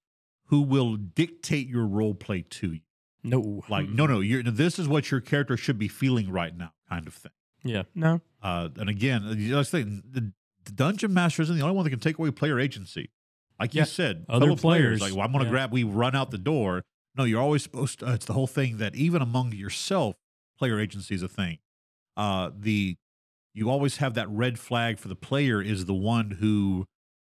[0.47, 2.81] who will dictate your role play to you.
[3.23, 3.63] No.
[3.69, 7.07] Like, no, no, you're this is what your character should be feeling right now, kind
[7.07, 7.31] of thing.
[7.63, 7.83] Yeah.
[7.93, 8.21] No.
[8.41, 10.31] Uh, and again, the other thing, the,
[10.65, 13.11] the dungeon master isn't the only one that can take away player agency.
[13.59, 15.51] Like Yeah, you said, other fellow players, Like, well, I'm going to yeah.
[15.51, 15.71] grab.
[15.71, 16.83] We run out the door.
[17.15, 18.07] No, you're always supposed to.
[18.07, 20.15] Uh, it's the whole thing that even among yourself,
[20.57, 21.59] player agency is a thing.
[22.17, 22.97] Uh, the
[23.53, 26.87] you always have that red flag for the player is the one who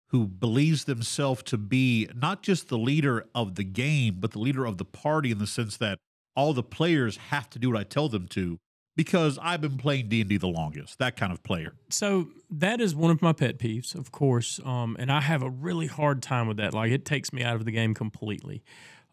[0.10, 4.66] who believes themselves to be not just the leader of the game, but the leader
[4.66, 5.98] of the party in the sense that
[6.36, 8.58] all the players have to do what I tell them to
[8.96, 11.00] because I've been playing D and D the longest.
[11.00, 11.74] That kind of player.
[11.90, 15.50] So that is one of my pet peeves, of course, um, and I have a
[15.50, 16.74] really hard time with that.
[16.74, 18.64] Like it takes me out of the game completely.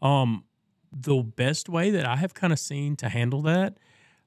[0.00, 0.44] Um,
[0.90, 3.76] the best way that I have kind of seen to handle that,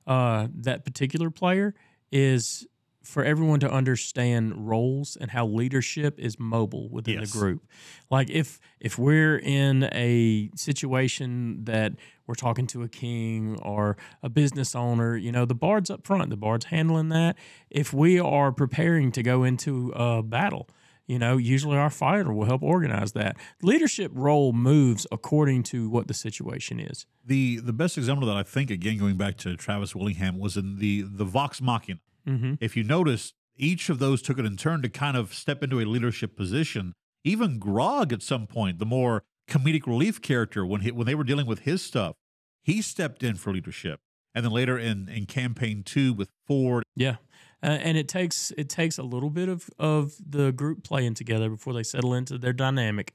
[0.05, 1.73] uh, that particular player,
[2.11, 2.67] is
[3.03, 7.31] for everyone to understand roles and how leadership is mobile within Yes.
[7.31, 7.63] the group.
[8.11, 11.93] Like if if we're in a situation that
[12.27, 16.29] we're talking to a king or a business owner, you know, the bard's up front,
[16.29, 17.37] the bard's handling that.
[17.69, 20.67] If we are preparing to go into a battle,
[21.07, 23.35] you know, usually our fighter will help organize that.
[23.63, 27.05] Leadership role moves according to what the situation is.
[27.25, 30.77] The the best example that I think again going back to Travis Willingham was in
[30.77, 31.99] the the Vox Machina.
[32.27, 32.55] Mm-hmm.
[32.59, 35.79] If you notice, each of those took it in turn to kind of step into
[35.79, 36.93] a leadership position.
[37.23, 41.23] Even Grog at some point, the more comedic relief character, when he, when they were
[41.23, 42.15] dealing with his stuff,
[42.63, 43.99] he stepped in for leadership.
[44.35, 47.17] And then later in in campaign two with Fjord, Yeah.
[47.61, 51.49] Uh, and it takes it takes a little bit of, of the group playing together
[51.49, 53.11] before they settle into their dynamic.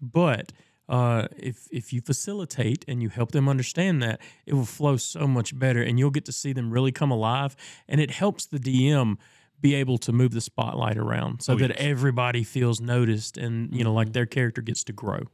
[0.00, 0.52] But
[0.88, 5.26] uh, if if you facilitate and you help them understand that, it will flow so
[5.26, 7.54] much better, and you'll get to see them really come alive,
[7.88, 9.16] and it helps the DM
[9.60, 11.78] be able to move the spotlight around so Oh, that yes.
[11.80, 15.24] everybody feels noticed, and you know, like their character gets to grow.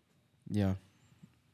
[0.49, 0.75] Yeah.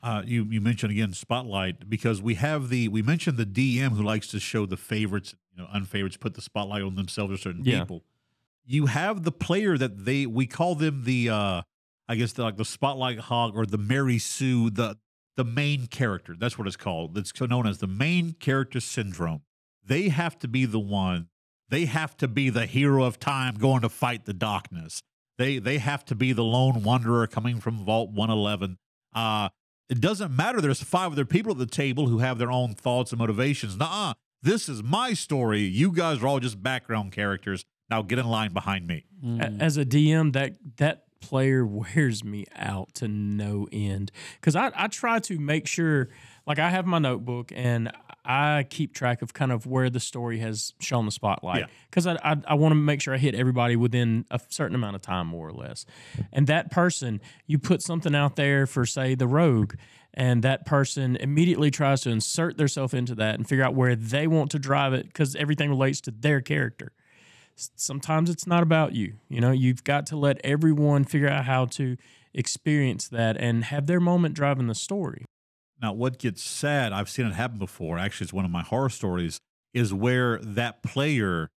[0.02, 4.02] Uh, you you mentioned again spotlight because we have the we mentioned the DM who
[4.02, 7.62] likes to show the favorites, you know, unfavorites, put the spotlight on themselves or certain
[7.64, 7.80] Yeah.
[7.80, 8.02] people.
[8.64, 11.62] You have the player that they we call them the uh
[12.10, 14.96] I guess the, like the spotlight hog or the Mary Sue, the
[15.36, 16.34] the main character.
[16.38, 17.14] That's what it's called.
[17.14, 19.42] That's known as the main character syndrome.
[19.86, 21.28] They have to be the one.
[21.68, 25.02] They have to be the hero of time going to fight the darkness.
[25.38, 28.76] They they have to be the lone wanderer coming from Vault 111.
[29.14, 29.48] Uh
[29.88, 30.60] it doesn't matter.
[30.60, 33.76] There's five other people at the table who have their own thoughts and motivations.
[33.76, 34.14] Nuh-uh.
[34.42, 35.62] This is my story.
[35.62, 37.64] You guys are all just background characters.
[37.88, 39.04] Now get in line behind me.
[39.40, 44.70] A- As a DM, that that player wears me out to no end because I,
[44.74, 46.08] I try to make sure,
[46.46, 47.92] like I have my notebook and
[48.24, 51.66] I keep track of kind of where the story has shown the spotlight Yeah.
[51.90, 54.96] because I I, I want to make sure I hit everybody within a certain amount
[54.96, 55.86] of time, more or less.
[56.32, 59.74] And that person, you put something out there for say the rogue.
[60.12, 64.26] And that person immediately tries to insert themselves into that and figure out where they
[64.26, 66.90] want to drive it because everything relates to their character
[67.76, 69.14] sometimes it's not about you.
[69.28, 71.96] You know, you've got to let everyone figure out how to
[72.32, 75.24] experience that and have their moment driving the story.
[75.80, 77.98] Now, what gets sad, I've seen it happen before.
[77.98, 79.40] Actually, it's one of my horror stories,
[79.72, 81.48] is where that player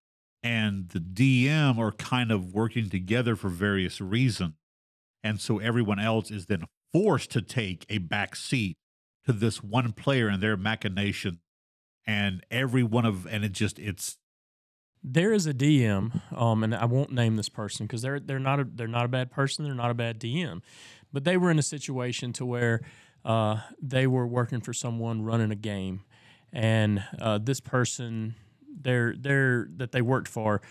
[0.41, 4.53] and the DM are kind of working together for various reasons.
[5.23, 8.77] And so everyone else is then forced to take a back seat
[9.25, 11.39] to this one player and their machination.
[12.05, 14.17] And every one of, and it just, it's,
[15.03, 18.59] There is a DM, um, and I won't name this person because they're they're not
[18.61, 19.65] a they're not a bad person.
[19.65, 20.61] They're not a bad DM,
[21.11, 22.81] but they were in a situation to where
[23.25, 26.03] uh, they were working for someone running a game,
[26.53, 28.35] and uh, this person,
[28.65, 30.61] their their that they worked for,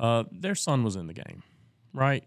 [0.00, 1.42] uh, their son was in the game,
[1.92, 2.24] right?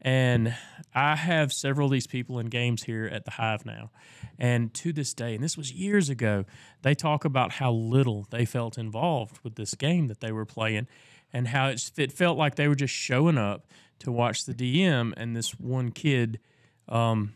[0.00, 0.54] And
[0.94, 3.90] I have several of these people in games here at the Hive now.
[4.38, 6.44] And to this day, and this was years ago,
[6.82, 10.86] they talk about how little they felt involved with this game that they were playing
[11.32, 13.66] and how it felt like they were just showing up
[13.98, 16.38] to watch the DM and this one kid
[16.88, 17.34] um,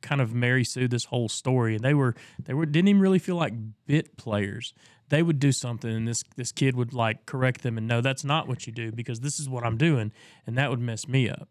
[0.00, 1.74] kind of Mary Sue this whole story.
[1.74, 2.14] And they were
[2.44, 3.54] they were didn't even really feel like
[3.86, 4.74] bit players.
[5.08, 8.24] They would do something and this this kid would like correct them and no, that's
[8.24, 10.12] not what you do because this is what I'm doing.
[10.46, 11.48] And that would mess me up.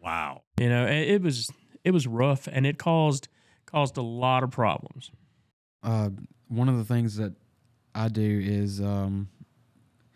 [0.00, 0.42] Wow.
[0.58, 1.50] You know, it, it was
[1.84, 3.28] it was rough and it caused
[3.66, 5.10] caused a lot of problems.
[5.82, 6.10] Uh,
[6.48, 7.34] one of the things that
[7.94, 9.28] I do is um,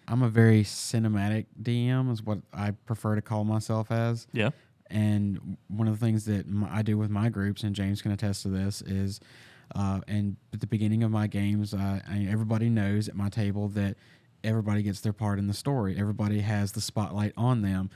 [0.09, 4.27] I'm a very cinematic DM, is what I prefer to call myself as.
[4.33, 4.51] Yeah.
[4.91, 8.13] And one of the things that my, I do with my groups, and James can
[8.13, 9.21] attest to this, is
[9.75, 13.69] uh, and at the beginning of my games, uh, I, everybody knows at my table
[13.69, 13.97] that
[14.45, 15.97] everybody gets their part in the story.
[15.99, 17.91] Everybody has the spotlight on them.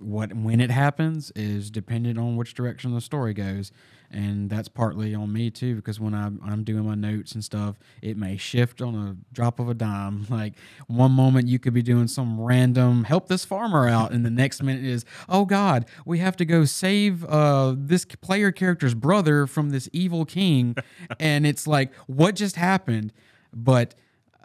[0.00, 3.70] What when it happens is dependent on which direction the story goes,
[4.10, 7.78] and that's partly on me too because when I'm I'm doing my notes and stuff,
[8.00, 10.26] it may shift on a drop of a dime.
[10.30, 10.54] Like
[10.86, 14.62] one moment you could be doing some random help this farmer out, and the next
[14.62, 19.70] minute is oh god, we have to go save uh, this player character's brother from
[19.70, 20.76] this evil king,
[21.20, 23.12] and it's like what just happened,
[23.52, 23.94] but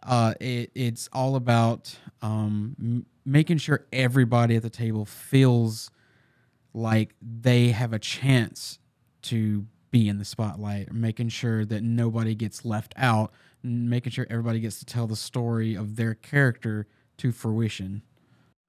[0.05, 5.89] uh, it, it's all about um, m- making sure everybody at the table feels
[6.73, 8.79] like they have a chance
[9.23, 13.31] to be in the spotlight, making sure that nobody gets left out,
[13.63, 16.85] n- making sure everybody gets to tell the story of their character
[17.17, 18.01] to fruition.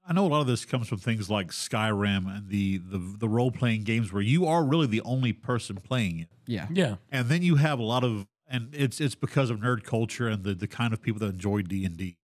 [0.08, 3.28] I know a lot of this comes from things like Skyrim and the, the, the
[3.28, 6.28] role playing games where you are really the only person playing it.
[6.46, 6.68] Yeah.
[6.72, 6.96] Yeah.
[7.10, 10.44] and then you have a lot of and it's it's because of nerd culture and
[10.44, 12.16] the the kind of people that enjoy d&d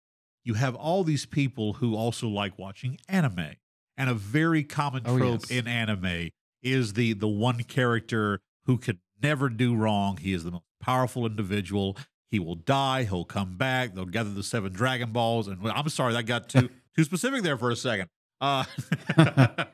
[0.43, 3.55] you have all these people who also like watching anime
[3.97, 5.51] and a very common Oh, trope yes.
[5.51, 6.29] in anime
[6.63, 10.17] is the the one character who could never do wrong.
[10.17, 11.97] He is the most powerful individual.
[12.29, 13.03] He will die.
[13.03, 13.93] He'll come back.
[13.93, 17.57] They'll gather the seven dragon balls and i'm sorry that got too too specific there
[17.57, 18.07] for a second.
[18.39, 18.63] Uh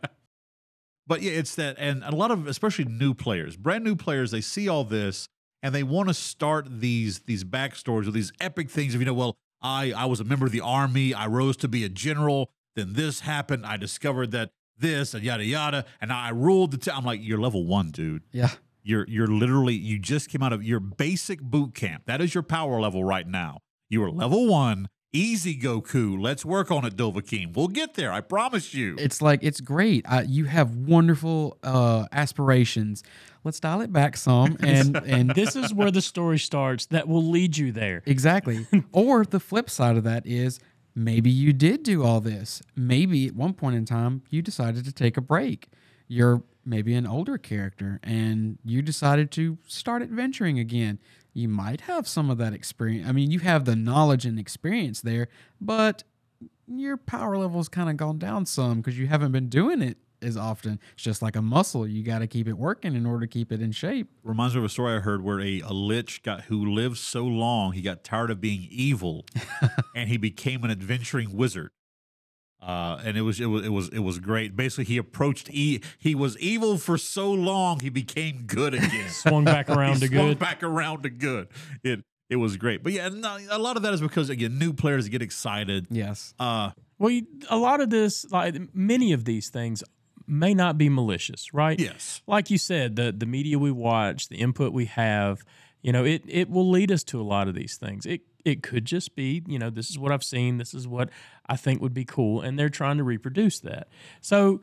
[1.07, 4.41] but yeah, it's that, and a lot of especially new players, brand new players, they
[4.41, 5.29] see all this
[5.61, 8.93] and they want to start these these backstories or these epic things.
[8.93, 11.67] Of you know, well, I I was a member of the army, I rose to
[11.67, 16.29] be a general, then this happened, I discovered that this and yada yada, and I
[16.29, 16.77] ruled the.
[16.77, 18.23] town I'm like, you're level one, dude.
[18.31, 18.51] Yeah.
[18.83, 22.03] You're you're literally you just came out of your basic boot camp.
[22.05, 23.59] That is your power level right now.
[23.89, 24.87] You are level one.
[25.17, 26.21] Easy Goku.
[26.21, 27.55] Let's work on it, Dovahkiin.
[27.55, 28.11] We'll get there.
[28.11, 28.95] I promise you.
[28.99, 30.05] It's like it's great.
[30.07, 33.03] Uh, you have wonderful uh, aspirations.
[33.43, 37.23] Let's dial it back some, and and This is where the story starts that will
[37.23, 38.03] lead you there.
[38.05, 38.67] exactly.
[38.91, 40.59] or the flip side of that is
[40.93, 42.61] maybe you did do all this.
[42.75, 45.67] Maybe at one point in time you decided to take a break.
[46.07, 50.99] You're maybe an older character, and you decided to start adventuring again.
[51.37, 53.07] You might have some of that experience.
[53.07, 55.27] I mean, you have the knowledge and experience there,
[55.61, 56.03] but
[56.67, 60.35] your power level's kind of gone down some because you haven't been doing it as
[60.35, 60.79] often.
[60.93, 61.85] It's just like a muscle.
[61.85, 64.09] You got to keep it working in order to keep it in shape.
[64.23, 67.23] Reminds me of a story I heard where a, a lich got who lived so
[67.23, 69.23] long he got tired of being evil,
[69.95, 71.69] and he became an adventuring wizard.
[72.61, 74.55] Uh, and it was it was it was it was great.
[74.55, 79.09] Basically, he approached e- he was evil for so long he became good again.
[79.09, 80.39] Swung back around to swung good.
[80.39, 81.47] back around to good.
[81.83, 82.83] It it was great.
[82.83, 85.87] But yeah, no, a lot of that is because again, new players get excited.
[85.89, 86.33] Yes.
[86.39, 89.83] Uh, Well, you, a lot of this, like many of these things,
[90.25, 91.79] may not be malicious, right?
[91.79, 95.45] yes, Like you said, the the media we watch, the input we have,
[95.81, 98.05] you know, it it will lead us to a lot of these things.
[98.05, 101.09] It it could just be, you know, this is what I've seen, this is what
[101.47, 103.87] I think would be cool, and they're trying to reproduce that.
[104.21, 104.61] So.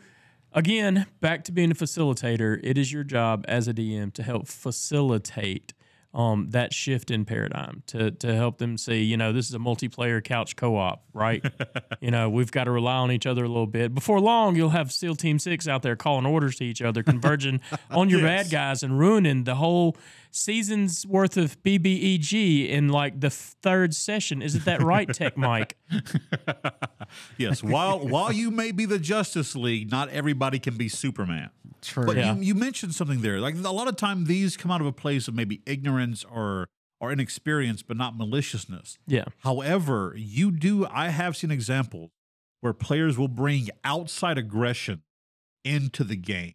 [0.57, 4.47] Again, back to being a facilitator, it is your job as a DM to help
[4.47, 5.73] facilitate
[6.15, 9.59] um, that shift in paradigm to to help them see, you know, this is a
[9.59, 11.45] multiplayer couch co-op, right?
[12.01, 13.93] you know, we've got to rely on each other a little bit.
[13.93, 17.61] Before long, you'll have SEAL Team Six out there calling orders to each other, converging
[17.91, 18.45] on your Yes.
[18.45, 19.97] bad guys and ruining the whole
[20.35, 24.43] season's worth of BBEG in like the third session.
[24.43, 25.77] Isn't that right, Tech Mike?
[27.39, 27.63] yes.
[27.63, 31.51] while while you may be the Justice League, not everybody can be Superman.
[31.83, 32.07] True.
[32.07, 32.35] But Yeah.
[32.35, 33.41] you, you mentioned something there.
[33.41, 36.69] Like a lot of time, these come out of a place of maybe ignorance or
[37.01, 38.99] or inexperience, but not maliciousness.
[39.07, 39.25] Yeah.
[39.39, 40.87] However, you do.
[40.87, 42.11] I have seen examples
[42.61, 45.03] where players will bring outside aggression
[45.65, 46.55] into the game.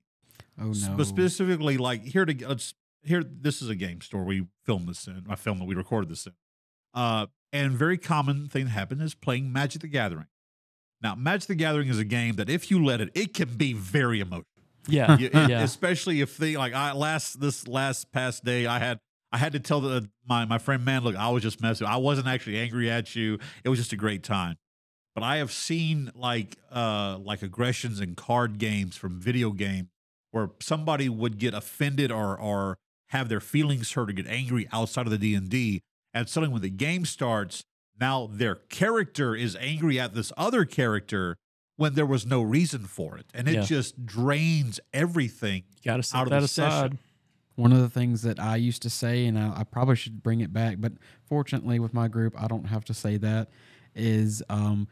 [0.60, 0.74] Oh no.
[0.74, 2.74] Sp- specifically, like here to let's
[3.04, 3.24] here.
[3.24, 5.26] This is a game store we filmed this in.
[5.30, 6.34] I filmed that we recorded this in.
[6.94, 10.28] Uh, and very common thing that happened is playing Magic the Gathering.
[11.02, 13.74] Now, Magic the Gathering is a game that if you let it, it can be
[13.74, 14.46] very emotional.
[14.88, 15.18] Yeah.
[15.18, 15.62] You- it- yeah.
[15.62, 19.00] especially if they like I last this last past day I had
[19.32, 21.98] I had to tell the my my friend man look I was just messing I
[21.98, 24.56] wasn't actually angry at you it was just a great time
[25.16, 29.90] but I have seen like uh like aggressions in card games from video game
[30.32, 32.78] where somebody would get offended or or
[33.10, 35.82] have their feelings hurt or get angry outside of the D&D
[36.14, 37.64] and suddenly when the game starts
[38.00, 41.36] now their character is angry at this other character
[41.76, 43.62] when there was no reason for it and it Yeah.
[43.62, 46.72] just drains everything Got to set out of that the aside.
[46.72, 47.00] session.
[47.56, 50.40] One of the things that I used to say, and I, I probably should bring
[50.40, 50.94] it back, but
[51.26, 53.50] fortunately with my group, I don't have to say that,
[53.96, 54.88] is um,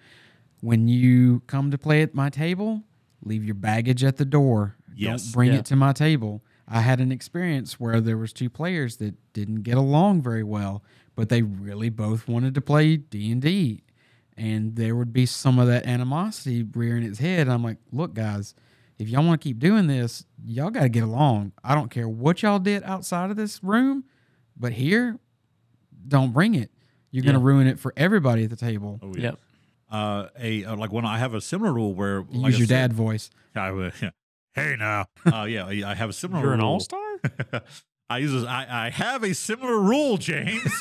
[0.59, 2.83] when you come to play at my table,
[3.23, 4.75] leave your baggage at the door.
[4.93, 5.23] Yes.
[5.23, 5.59] Don't bring Yeah.
[5.59, 6.43] it to my table.
[6.67, 10.83] I had an experience where there was two players that didn't get along very well,
[11.15, 13.83] but they really both wanted to play D&D.
[14.35, 17.41] And there would be some of that animosity rearing its head.
[17.41, 18.53] And I'm like, look, guys,
[18.99, 21.53] if y'all want to keep doing this, y'all got to get along.
[21.63, 24.03] I don't care what y'all did outside of this room,
[24.55, 25.17] but here,
[26.07, 26.69] don't bring it.
[27.11, 28.99] You're going to ruin it for everybody at the table.
[29.01, 29.39] Oh, Yep.
[29.89, 32.89] Uh, a uh, like when I have a similar rule where like Use your said-
[32.89, 33.29] dad voice.
[33.55, 33.93] I would,
[34.57, 36.43] hey now, uh, yeah, I have a similar.
[36.43, 37.21] You're an all star?
[38.09, 40.71] I use I, I have a similar rule, James,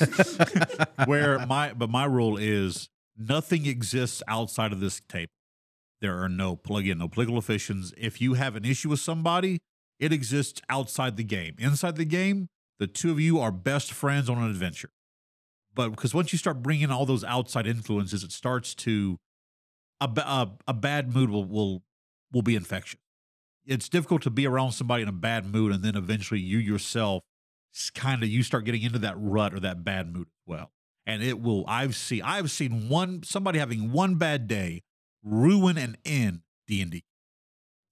[1.06, 5.30] where my but my rule is nothing exists outside of this tape.
[6.00, 7.92] There are no again no political officials.
[7.96, 9.58] If you have an issue with somebody,
[9.98, 11.56] it exists outside the game.
[11.58, 12.48] Inside the game,
[12.78, 14.90] the two of you are best friends on an adventure.
[15.74, 19.18] But because once you start bringing all those outside influences, it starts to
[20.00, 21.82] a a, a bad mood will will
[22.32, 23.00] will be infectious.
[23.66, 27.22] It's difficult to be around somebody in a bad mood, and then eventually you yourself
[27.94, 30.70] kind of you start getting into that rut or that bad mood as well.
[31.06, 31.64] And it will.
[31.68, 34.82] I've seen I've seen one somebody having one bad day
[35.22, 37.04] ruin and end D and D.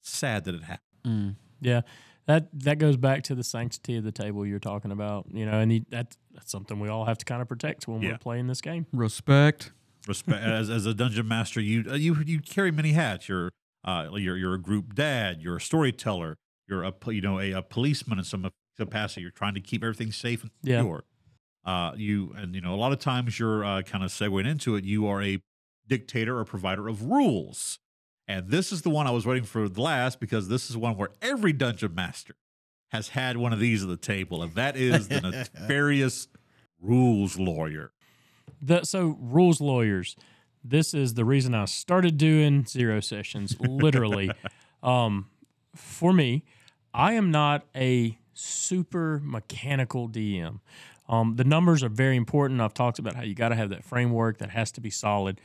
[0.02, 0.80] Sad that it happened.
[1.06, 1.36] Mm.
[1.60, 1.80] Yeah,
[2.26, 5.26] that that goes back to the sanctity of the table you're talking about.
[5.32, 8.02] You know, and you, that that's something we all have to kind of protect when
[8.02, 8.12] Yeah.
[8.12, 8.86] we're playing this game.
[8.92, 9.72] Respect.
[10.06, 13.28] Respect as as a dungeon master, you uh, you you carry many hats.
[13.28, 13.50] You're
[13.84, 15.40] uh you're you're a group dad.
[15.42, 16.36] You're a storyteller.
[16.68, 19.20] You're a you know a, a policeman in some capacity.
[19.22, 20.78] You're trying to keep everything safe and Yeah.
[20.80, 21.04] secure.
[21.64, 24.76] Uh, you and you know a lot of times you're uh, kind of segueing into
[24.76, 24.84] it.
[24.84, 25.40] You are a
[25.86, 27.78] dictator or provider of rules,
[28.28, 30.96] and this is the one I was waiting for the last because this is one
[30.96, 32.34] where every dungeon master
[32.90, 35.20] has had one of these at the table, and that is the
[35.60, 36.28] nefarious
[36.80, 37.92] rules lawyer.
[38.60, 40.16] The, so rules lawyers.
[40.64, 43.54] This is the reason I started doing zero sessions.
[43.60, 44.30] Literally,
[44.82, 45.28] um,
[45.74, 46.44] for me,
[46.94, 50.60] I am not a super mechanical DM.
[51.08, 52.60] Um, the numbers are very important.
[52.60, 55.40] I've talked about how you got to have that framework that has to be solid.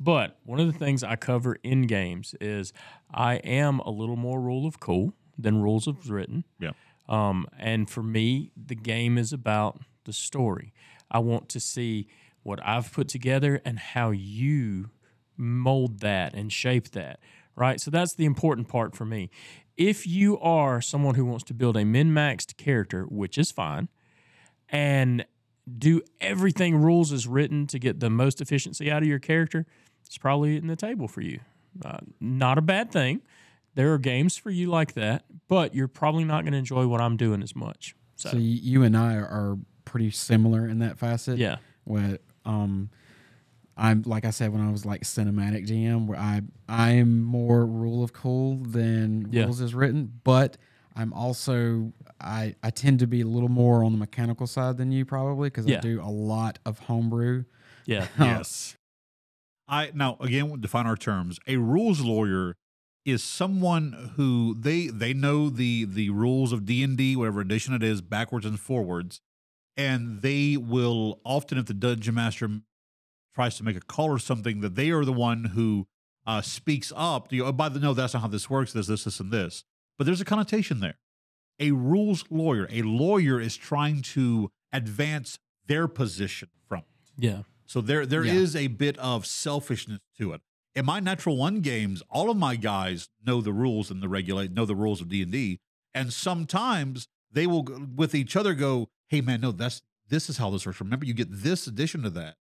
[0.00, 2.72] But one of the things I cover in games is
[3.12, 6.44] I am a little more rule of cool than rules of written.
[6.58, 6.72] Yeah.
[7.08, 10.72] Um, and for me, the game is about the story.
[11.10, 12.08] I want to see
[12.44, 14.90] what I've put together and how you
[15.36, 17.18] mold that and shape that.
[17.56, 17.80] Right.
[17.80, 19.30] So that's the important part for me.
[19.76, 23.88] If you are someone who wants to build a min maxed character, which is fine,
[24.68, 25.24] and
[25.78, 29.66] do everything rules is written to get the most efficiency out of your character,
[30.04, 31.40] it's probably in the table for you.
[31.84, 33.20] Uh, not a bad thing.
[33.74, 37.00] There are games for you like that, but you're probably not going to enjoy what
[37.00, 37.96] I'm doing as much.
[38.16, 41.38] So, So you and I are pretty similar in that facet.
[41.38, 42.90] yeah, Where um,
[43.76, 47.66] I'm like I said when I was like cinematic GM, where I I am more
[47.66, 49.44] rule of cool than Yeah.
[49.44, 50.56] rules is written, but
[50.94, 54.92] I'm also I I tend to be a little more on the mechanical side than
[54.92, 55.78] you probably because Yeah.
[55.78, 57.44] I do a lot of homebrew.
[57.84, 58.76] yeah, Yes.
[59.66, 61.38] I now again we'll define our terms.
[61.48, 62.54] A rules lawyer
[63.04, 67.74] is someone who they they know the the rules of D and D, whatever edition
[67.74, 69.20] it is, backwards and forwards,
[69.76, 72.48] and they will often, if the dungeon master
[73.34, 75.86] tries to make a call or something, that they are the one who
[76.26, 77.32] uh, speaks up.
[77.32, 78.72] You know, "Oh, by the no, that's not how this works.
[78.72, 79.64] There's this, this, and this.
[79.98, 80.98] But there's a connotation there.
[81.60, 86.80] A rules lawyer, a lawyer is trying to advance their position from.
[86.80, 86.84] it.
[87.24, 88.34] yeah, So there there Yeah.
[88.34, 90.40] is a bit of selfishness to it.
[90.74, 94.50] In my natural one games, all of my guys know the rules and the regulate
[94.52, 95.60] know the rules of D and D,
[95.94, 97.62] and sometimes they will
[97.94, 100.80] with each other go, "Hey man, no, that's this is how this works.
[100.80, 102.36] Remember, you get this addition to that."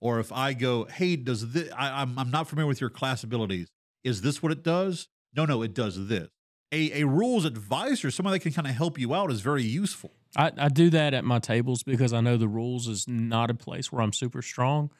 [0.00, 1.70] Or if I go, "Hey, does this?
[1.76, 3.70] I, I'm I'm not familiar with your class abilities.
[4.02, 5.08] Is this what it does?
[5.34, 6.28] No, no, it does this."
[6.72, 10.12] A a rules advisor, someone that can kind of help you out, is very useful.
[10.36, 13.54] I, I do that at my tables because I know the rules is not a
[13.54, 14.90] place where I'm super strong.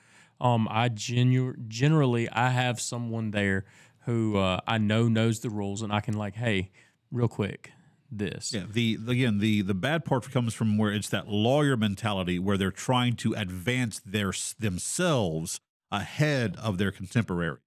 [0.41, 3.65] Um, I genu- generally I have someone there
[4.07, 6.71] who uh, I know knows the rules, and I can like, hey,
[7.11, 7.73] real quick,
[8.19, 8.53] this.
[8.53, 12.57] Yeah, the again the the bad part comes from where it's that lawyer mentality where
[12.57, 15.61] they're trying to advance their themselves
[15.91, 17.59] ahead of their contemporary.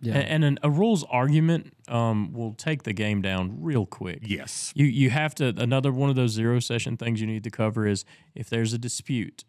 [0.00, 0.14] Yeah.
[0.18, 4.20] A- And, an, a rules argument um, will take the game down real quick.
[4.22, 4.72] Yes.
[4.74, 7.86] You you have to another one of those zero session things you need to cover
[7.86, 9.44] is if there's a dispute,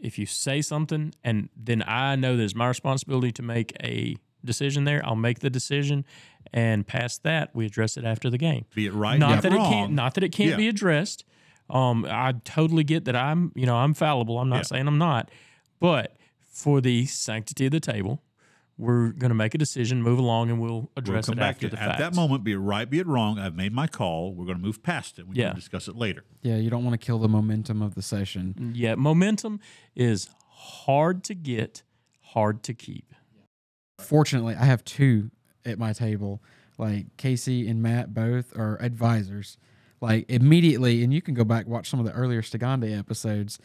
[0.00, 4.16] if you say something and then I know that it's my responsibility to make a
[4.44, 6.04] decision there, I'll make the decision
[6.52, 8.64] and past that we address it after the game.
[8.74, 9.66] Be it right, not not that wrong.
[9.66, 10.56] it can't not that it can't Yeah.
[10.56, 11.24] be addressed.
[11.68, 14.38] Um, I totally get that I'm you know I'm fallible.
[14.38, 14.62] I'm not Yeah.
[14.62, 15.30] saying I'm not,
[15.78, 16.16] but
[16.48, 18.22] for the sanctity of the table,
[18.76, 21.56] we're going to make a decision, move along, and we'll We'll address come it back
[21.56, 22.00] after to the fact.
[22.00, 23.38] At that moment, be it right, be it wrong.
[23.38, 24.34] I've made my call.
[24.34, 25.28] We're going to move past it.
[25.28, 25.48] We Yeah.
[25.48, 26.24] can discuss it later.
[26.42, 28.72] yeah, you don't want to kill the momentum of the session.
[28.74, 29.60] Yeah, momentum
[29.94, 31.82] is hard to get,
[32.20, 33.14] hard to keep.
[34.00, 35.30] Fortunately, I have two
[35.64, 36.42] at my table.
[36.78, 39.58] Like Casey and Matt both are advisors.
[40.00, 43.58] Like immediately, and you can go back watch some of the earlier Stigande episodes.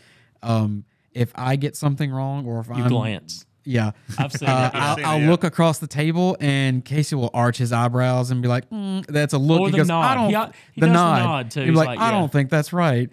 [0.44, 0.84] Um,
[1.14, 3.46] if I get something wrong, or if I'm glance.
[3.64, 4.76] yeah, I've seen uh, that.
[4.76, 5.30] I'll, seen I'll yeah.
[5.30, 9.34] look across the table, and Casey will arch his eyebrows and be like, mm, "That's
[9.34, 10.06] a look." Or he the goes, nod.
[10.06, 11.24] "I don't." He- he the does the nod.
[11.24, 11.62] nod, too.
[11.62, 12.20] He's like, like, "I yeah.
[12.20, 13.10] don't think that's right."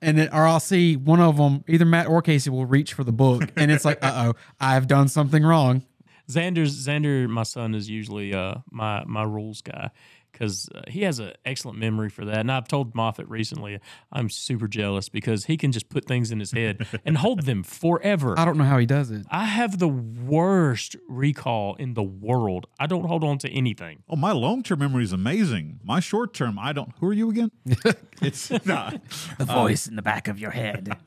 [0.00, 3.04] And then, or I'll see one of them, either Matt or Casey, will reach for
[3.04, 5.84] the book, and it's like, "Uh oh, I've done something wrong."
[6.28, 9.90] Xander's Xander, my son, is usually uh, my my rules guy
[10.32, 12.38] because uh, he has an excellent memory for that.
[12.38, 13.78] And I've told Moffat recently,
[14.10, 17.62] I'm super jealous because he can just put things in his head and hold them
[17.62, 18.34] forever.
[18.38, 19.26] I don't know how he does it.
[19.30, 22.66] I have the worst recall in the world.
[22.80, 24.02] I don't hold on to anything.
[24.08, 25.80] Oh, my long term memory is amazing.
[25.84, 26.92] My short term, I don't.
[27.00, 27.50] Who are you again?
[28.22, 29.00] it's not.
[29.38, 30.96] The voice in the back of your head.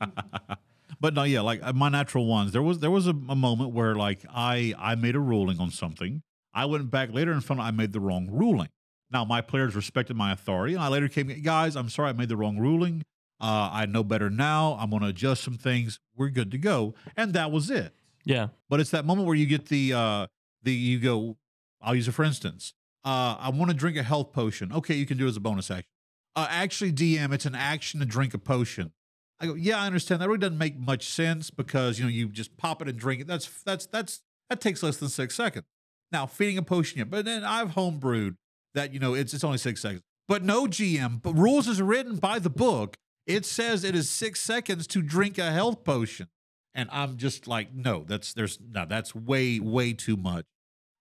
[1.00, 2.52] But no, yeah, like uh, my natural ones.
[2.52, 5.70] There was there was a, a moment where like I I made a ruling on
[5.70, 6.22] something.
[6.54, 8.68] I went back later and found out I made the wrong ruling.
[9.10, 12.28] Now my players respected my authority, and I later came, guys, I'm sorry I made
[12.28, 13.04] the wrong ruling.
[13.40, 14.78] Uh, I know better now.
[14.80, 16.00] I'm going to adjust some things.
[16.16, 17.94] We're good to go, and that was it.
[18.24, 18.48] Yeah.
[18.70, 20.26] But it's that moment where you get the uh,
[20.62, 21.36] the you go.
[21.80, 22.72] I'll use it for instance.
[23.04, 24.72] Uh, I want to drink a health potion.
[24.72, 25.86] Okay, you can do it as a bonus action.
[26.34, 28.92] Uh, actually, DM, it's an action to drink a potion.
[29.40, 30.20] I go, yeah, I understand.
[30.22, 33.20] That really doesn't make much sense because you know you just pop it and drink
[33.20, 33.26] it.
[33.26, 35.64] That's that's that's that takes less than six seconds.
[36.12, 38.36] Now feeding a potion, yeah, but then I've homebrewed
[38.74, 40.02] that you know it's it's only six seconds.
[40.28, 42.96] But no GM, but rules is written by the book.
[43.26, 46.28] It says it is six seconds to drink a health potion,
[46.74, 50.46] And I'm just like, no, that's there's no, that's way, way too much.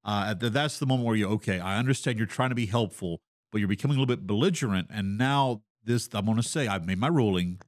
[0.04, 1.60] Uh, that's the moment where you're okay.
[1.60, 3.22] I understand you're trying to be helpful,
[3.52, 4.88] but you're becoming a little bit belligerent.
[4.92, 7.60] And now this, I'm going to say, I've made my ruling.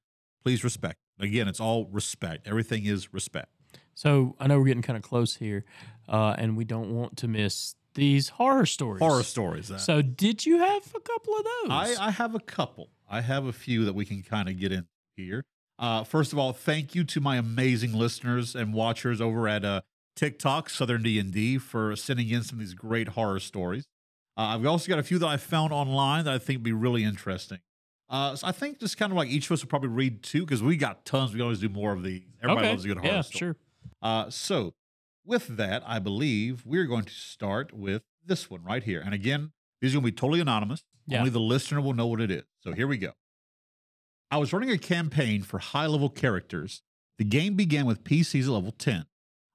[0.48, 0.96] Please respect.
[1.20, 2.48] Again, it's all respect.
[2.48, 3.50] Everything is respect.
[3.96, 5.66] So I know we're getting kind of close here,
[6.08, 9.02] uh, and we don't want to miss these horror stories.
[9.02, 9.70] Horror stories.
[9.70, 11.98] uh, So did you have a couple of those?
[12.00, 12.88] I, I have a couple.
[13.10, 14.86] I have a few that we can kind of get in
[15.18, 15.44] here.
[15.78, 19.82] Uh, first of all, thank you to my amazing listeners and watchers over at uh,
[20.16, 23.84] TikTok, Southern D and D, for sending in some of these great horror stories.
[24.38, 26.72] Uh, I've also got a few that I found online that I think would be
[26.72, 27.58] really interesting.
[28.10, 30.42] Uh, so I think just kind of like each of us will probably read two
[30.46, 31.34] because we got tons.
[31.34, 32.24] We always do more of these.
[32.42, 32.72] Everybody okay.
[32.72, 33.40] loves a good horror yeah, story.
[33.40, 33.56] sure.
[34.02, 34.74] Uh, so,
[35.26, 39.02] with that, I believe we're going to start with this one right here.
[39.04, 39.52] And again,
[39.82, 40.84] these are going to be totally anonymous.
[41.06, 41.20] Yeah.
[41.20, 42.44] Only the listener will know what it is.
[42.62, 43.12] So, here we go.
[44.32, 46.82] I was running a campaign for high level characters.
[47.18, 49.06] The game began with PCs at level 10.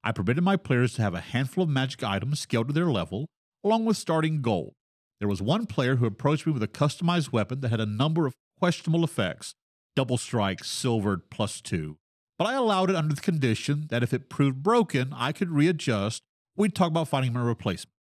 [0.05, 3.29] I permitted my players to have a handful of magic items scaled to their level,
[3.63, 4.75] along with starting gold.
[5.21, 8.27] There was one player who approached me with a customized weapon that had a number
[8.27, 9.57] of questionable effects
[9.97, 11.99] double strike, silvered, plus two
[12.43, 16.25] but I allowed it under the condition that if it proved broken, I could readjust.
[16.57, 17.95] We'd talk about finding a replacement.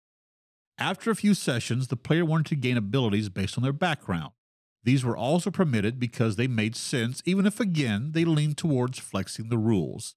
[0.79, 4.31] After a few sessions, the player wanted to gain abilities based on their background.
[4.85, 9.49] These were also permitted because they made sense, even if again they leaned towards flexing
[9.49, 10.15] the rules.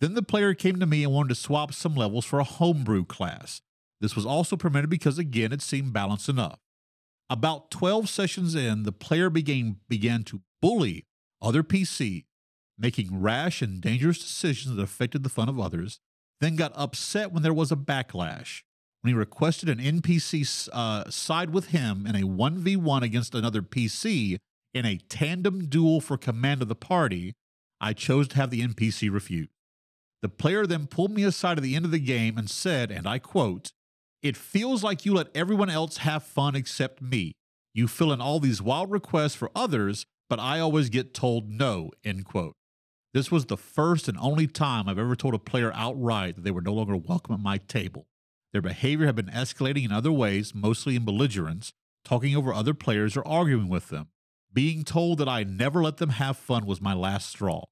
[0.00, 3.04] Then the player came to me and wanted to swap some levels for a homebrew
[3.04, 3.62] class.
[4.00, 6.58] This was also permitted because again it seemed balanced enough.
[7.32, 11.06] About 12 sessions in, the player began, began to bully
[11.40, 12.24] other PCs
[12.78, 15.98] making rash and dangerous decisions that affected the fun of others,
[16.42, 18.60] then got upset when there was a backlash.
[19.00, 24.36] When he requested an NPC uh, side with him in a 1v1 against another PC
[24.74, 27.32] in a tandem duel for command of the party,
[27.80, 29.48] I chose to have the NPC refute.
[30.20, 33.06] The player then pulled me aside at the end of the game and said, and
[33.06, 33.72] I quote,
[34.22, 37.32] It feels like you let everyone else have fun except me.
[37.74, 41.90] You fill in all these wild requests for others, but I always get told no,
[42.04, 42.54] end quote.
[43.12, 46.52] This was the first and only time I've ever told a player outright that they
[46.52, 48.06] were no longer welcome at my table.
[48.52, 51.72] Their behavior had been escalating in other ways, mostly in belligerence,
[52.04, 54.08] talking over other players or arguing with them.
[54.52, 57.64] Being told that I never let them have fun was my last straw.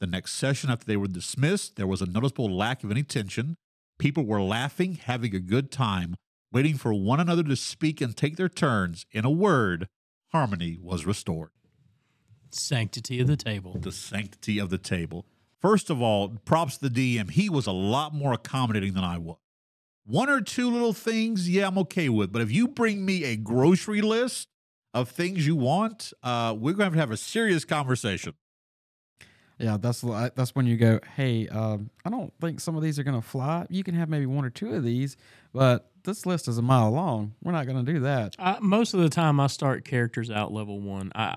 [0.00, 3.56] The next session after they were dismissed, there was a noticeable lack of any tension.
[3.98, 6.16] People were laughing, having a good time,
[6.52, 9.06] waiting for one another to speak and take their turns.
[9.12, 9.88] In a word,
[10.32, 11.50] harmony was restored
[12.50, 13.76] Sanctity of the table.
[13.78, 15.26] the sanctity of the table.
[15.60, 17.30] First of all, props to the DM.
[17.30, 19.38] He was a lot more accommodating than I was.
[20.04, 22.32] One or two little things, yeah, I'm okay with.
[22.32, 24.48] But if you bring me a grocery list
[24.94, 28.34] of things you want, uh, we're going to have to have a serious conversation.
[29.58, 33.02] Yeah, that's that's when you go, hey, um, I don't think some of these are
[33.04, 33.66] gonna fly.
[33.70, 35.16] You can have maybe one or two of these,
[35.52, 37.34] but this list is a mile long.
[37.42, 38.36] We're not gonna do that.
[38.38, 41.10] I, most of the time, I start characters out level one.
[41.14, 41.36] I,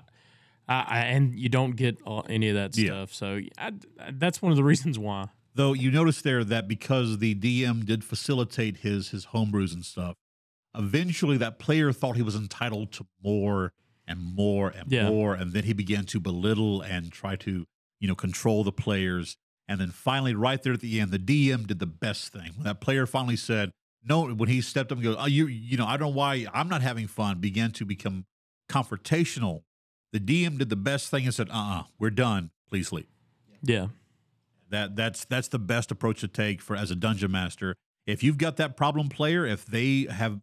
[0.68, 2.88] I, I and you don't get all, any of that Yeah.
[3.06, 3.14] stuff.
[3.14, 3.72] So I,
[4.12, 5.28] that's one of the reasons why.
[5.56, 10.16] Though you notice there that because the DM did facilitate his his homebrews and stuff,
[10.76, 13.72] eventually that player thought he was entitled to more
[14.08, 15.10] and more and Yeah.
[15.10, 17.66] more, and then he began to belittle and try to
[18.00, 19.38] you know control the players.
[19.68, 22.64] And then finally, right there at the end, the DM did the best thing when
[22.64, 23.72] that player finally said
[24.04, 24.28] no.
[24.28, 26.68] When he stepped up and goes, "Oh, you you know, I don't know why I'm
[26.68, 28.26] not having fun," began to become
[28.70, 29.64] confrontational.
[30.12, 32.52] The DM did the best thing and said, "Uh, uh we're done.
[32.68, 33.08] Please leave."
[33.62, 33.88] Yeah.
[34.70, 37.76] That that's that's the best approach to take for as a dungeon master.
[38.06, 40.42] If you've got that problem player, if they have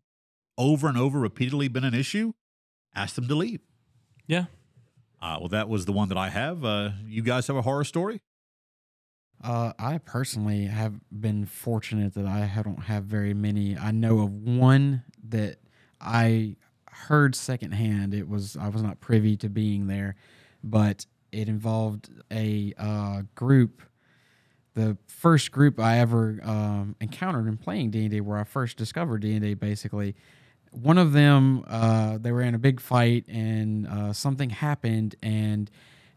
[0.58, 2.32] over and over repeatedly been an issue,
[2.94, 3.60] ask them to leave.
[4.26, 4.46] Yeah.
[5.20, 6.64] Uh, well, that was the one that I have.
[6.64, 8.20] Uh, you guys have a horror story?
[9.42, 13.76] Uh, I personally have been fortunate that I don't have very many.
[13.76, 15.58] I know of one that
[16.00, 16.56] I
[16.90, 18.14] heard secondhand.
[18.14, 20.16] It was I was not privy to being there,
[20.64, 23.82] but it involved a uh, group.
[24.74, 28.76] The first group I ever um, encountered in playing D and D, where I first
[28.76, 30.16] discovered D and D, basically,
[30.76, 35.70] one of them uh, they were in a big fight and uh, something happened, and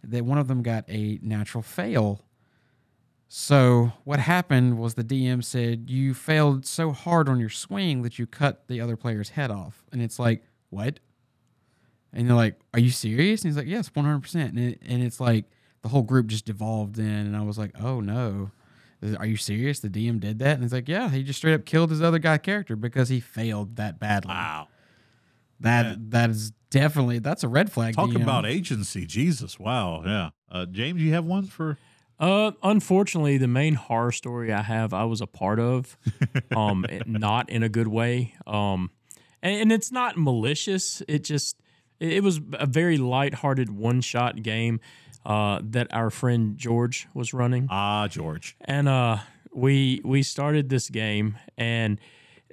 [0.03, 2.21] that one of them got a natural fail.
[3.27, 8.17] So what happened was the DM said you failed so hard on your swing that
[8.17, 10.99] you cut the other player's head off, and it's like what?
[12.11, 14.81] And they're like, "Are you serious?" And he's like, "Yes, one hundred percent." And it,
[14.85, 15.45] and it's like
[15.81, 18.51] the whole group just devolved in, and I was like, "Oh no."
[19.17, 19.79] Are you serious?
[19.79, 20.55] The DM did that?
[20.55, 23.19] And it's like, yeah, he just straight up killed his other guy character because he
[23.19, 24.29] failed that badly.
[24.33, 24.67] Wow.
[25.61, 25.95] That Yeah.
[26.09, 27.95] that is definitely that's a red flag.
[27.95, 28.21] Talk DM.
[28.23, 29.05] about agency.
[29.05, 29.57] Jesus.
[29.59, 30.03] Wow.
[30.05, 30.29] Yeah.
[30.51, 31.77] Uh, James, you have one for?
[32.19, 35.97] Uh, unfortunately, the main horror story I have, I was a part of,
[36.55, 38.33] um, not in a good way.
[38.45, 38.91] Um,
[39.41, 41.01] and, and it's not malicious.
[41.07, 41.57] It just
[42.01, 44.81] it, it was a very lighthearted one shot game
[45.25, 48.55] uh, that our friend George was running, Ah, George.
[48.61, 49.17] and uh,
[49.53, 51.99] we we started this game and.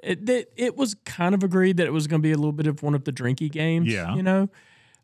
[0.02, 2.52] It, it, it was kind of agreed that it was going to be a little
[2.52, 3.88] bit of one of the drinky games.
[3.88, 4.14] Yeah.
[4.14, 4.48] You know,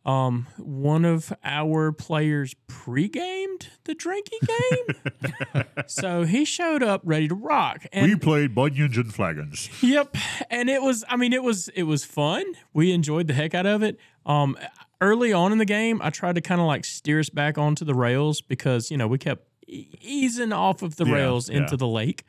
[0.04, 7.34] um, one of our players pre-gamed the drinky game, so he showed up ready to
[7.34, 7.84] rock.
[7.92, 9.70] And we played Bunions and Flagons.
[9.82, 10.16] Yep,
[10.50, 11.04] and it was.
[11.08, 11.68] I mean, it was.
[11.70, 12.44] It was fun.
[12.72, 13.98] We enjoyed the heck out of it.
[14.26, 14.56] Um,
[15.03, 17.84] early on in the game, I tried to kind of like steer us back onto
[17.84, 21.76] the rails because you know we kept easing off of the Yeah, rails into yeah.
[21.76, 22.24] the lake.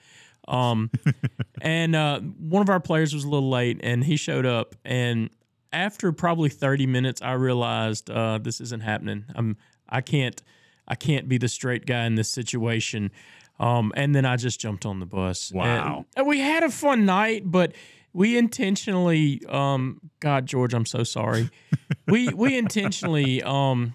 [0.48, 0.92] Um,
[1.62, 4.76] and uh, one of our players was a little late, and he showed up.
[4.84, 5.30] And
[5.72, 9.26] after probably thirty minutes, I realized uh, this isn't happening.
[9.36, 9.58] I'm.
[9.88, 10.42] I can't.
[10.88, 13.12] I can't be the straight guy in this situation.
[13.60, 15.52] Um, and then I just jumped on the bus.
[15.52, 16.06] And- Wow.
[16.18, 17.72] and we had a fun night, but
[18.14, 21.50] we intentionally, um, God, George, I'm so sorry.
[22.08, 23.94] we we intentionally um,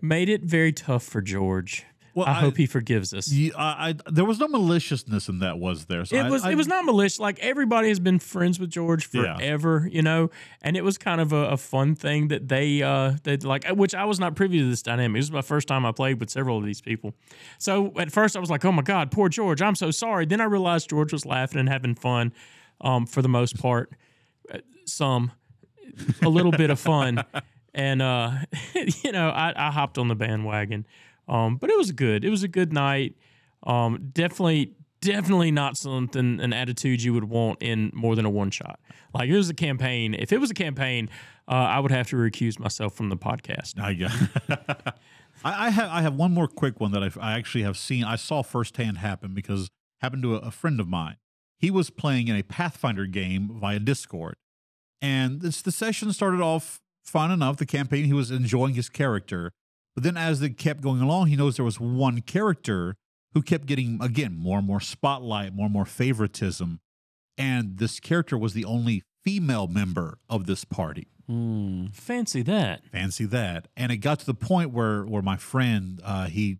[0.00, 1.84] made it very tough for George.
[2.12, 3.30] Well, I, I- hope he forgives us.
[3.30, 6.04] Yeah, I, I, there was no maliciousness in that, was there?
[6.04, 7.20] So It was it was not malicious.
[7.20, 9.36] Like everybody has been friends with George Yeah.
[9.36, 10.30] forever, you know,
[10.60, 13.94] and it was kind of a, a fun thing that they uh they like, which
[13.94, 15.20] I was not privy to this dynamic.
[15.20, 17.14] This was my first time I played with several of these people.
[17.58, 20.26] So at first I was like, oh my god, poor George, I'm so sorry.
[20.26, 22.32] Then I realized George was laughing and having fun,
[22.80, 23.92] um, for the most part,
[24.52, 25.32] Uh, some,
[26.22, 27.24] a little bit of fun,
[27.74, 28.32] and uh,
[29.04, 30.86] you know, I, I hopped on the bandwagon.
[31.28, 32.24] Um, but it was good.
[32.24, 33.14] It was a good night.
[33.62, 38.50] Um, definitely, definitely not something an attitude you would want in more than a one
[38.50, 38.80] shot.
[39.14, 40.14] Like it was a campaign.
[40.14, 41.08] If it was a campaign,
[41.46, 43.78] uh, I would have to recuse myself from the podcast.
[43.80, 44.96] I, got-
[45.44, 48.02] I, I have I have one more quick one that I've, I actually have seen.
[48.04, 49.68] I saw firsthand happen because
[50.00, 51.16] happened to a, a friend of mine.
[51.60, 54.36] He was playing in a Pathfinder game via Discord,
[55.02, 57.56] and this, the session started off fun enough.
[57.56, 59.52] The campaign he was enjoying his character,
[59.94, 62.96] but then as it kept going along, he knows there was one character
[63.34, 66.80] who kept getting again more and more spotlight, more and more favoritism,
[67.36, 71.08] and this character was the only female member of this party.
[71.26, 71.86] Hmm.
[71.92, 72.84] Fancy that.
[72.86, 73.68] Fancy that.
[73.76, 76.58] And it got to the point where where my friend uh, he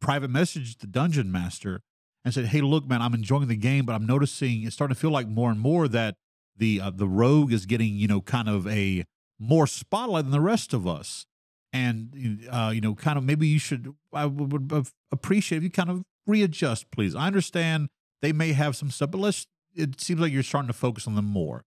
[0.00, 1.80] private messaged the dungeon master
[2.24, 5.00] and said, "Hey, look, man, I'm enjoying the game, but I'm noticing it's starting to
[5.00, 6.16] feel like more and more that
[6.56, 9.04] the uh, the rogue is getting you know kind of a
[9.38, 11.26] more spotlight than the rest of us."
[11.72, 13.94] And uh, you know, kind of maybe you should.
[14.12, 17.14] I would, would appreciate if you kind of readjust, please.
[17.14, 17.88] I understand
[18.22, 19.46] they may have some stuff, but let's.
[19.74, 21.62] It seems like you're starting to focus on them more.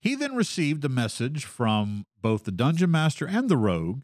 [0.00, 4.00] He then received a message from both the dungeon master and the rogue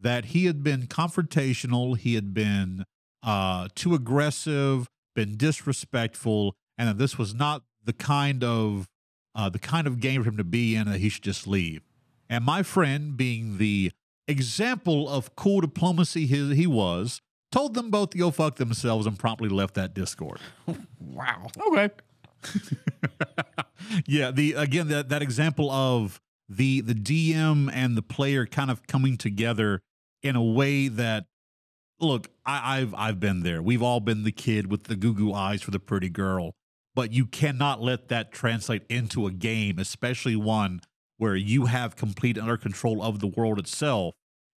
[0.00, 2.84] that he had been confrontational, he had been
[3.22, 8.88] uh, too aggressive, been disrespectful, and that this was not the kind of
[9.34, 11.46] uh, the kind of game for him to be in, and that he should just
[11.46, 11.82] leave.
[12.28, 13.92] And my friend, being the
[14.26, 19.18] example of cool diplomacy he, he was, told them both to go fuck themselves and
[19.18, 20.40] promptly left that Discord.
[21.00, 21.48] Wow.
[21.66, 21.90] Okay.
[24.06, 28.86] yeah, the again that that example of the the DM and the player kind of
[28.86, 29.80] coming together
[30.22, 31.24] in a way that
[32.00, 33.62] look, I, I've I've been there.
[33.62, 36.54] We've all been the kid with the goo goo eyes for the pretty girl,
[36.94, 40.80] but you cannot let that translate into a game, especially one
[41.16, 44.14] where you have complete under control of the world itself.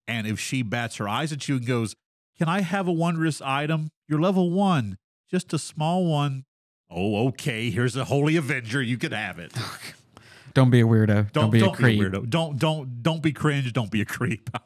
[0.07, 1.95] And if she bats her eyes at you and goes,
[2.37, 3.89] "Can I have a wondrous item?
[4.07, 4.97] You're level one,
[5.29, 6.45] just a small one."
[6.89, 7.69] Oh, okay.
[7.69, 8.81] Here's a holy avenger.
[8.81, 9.53] You can have it.
[10.53, 11.31] Don't be a weirdo.
[11.31, 11.99] Don't, Don't, be don't a creep.
[11.99, 12.29] weirdo.
[12.29, 13.71] Don't don't don't be cringe.
[13.71, 14.49] Don't be a creep.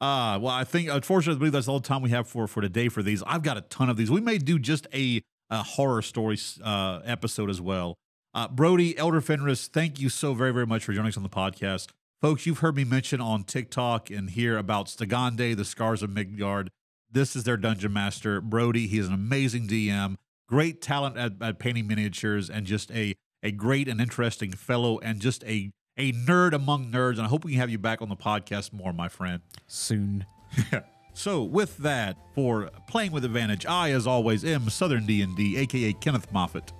[0.00, 2.60] uh well, I think unfortunately, I believe that's all the time we have for for
[2.60, 3.22] today for these.
[3.26, 4.10] I've got a ton of these.
[4.10, 7.96] We may do just a, a horror story uh, episode as well.
[8.34, 11.28] Uh, Brody Elder Fenris, thank you so very very much for joining us on the
[11.28, 11.88] podcast,
[12.20, 12.44] folks.
[12.44, 16.70] You've heard me mention on TikTok and here about Stigande, the Scars of Midgard.
[17.10, 18.86] This is their dungeon master, Brody.
[18.86, 20.16] He is an amazing DM,
[20.48, 25.20] great talent at, at painting miniatures, and just a a great and interesting fellow, and
[25.20, 27.14] just a a nerd among nerds.
[27.14, 29.40] And I hope we can have you back on the podcast more, my friend.
[29.66, 30.26] Soon.
[31.16, 35.56] So with that, for playing with advantage, I, as always, am Southern D and D,
[35.56, 36.74] aka Kenneth Moffat.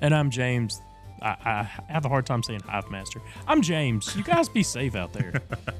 [0.00, 0.80] And I'm James.
[1.22, 3.22] I, I have a hard time saying Hive Master.
[3.46, 4.16] I'm James.
[4.16, 5.32] You guys be safe out there.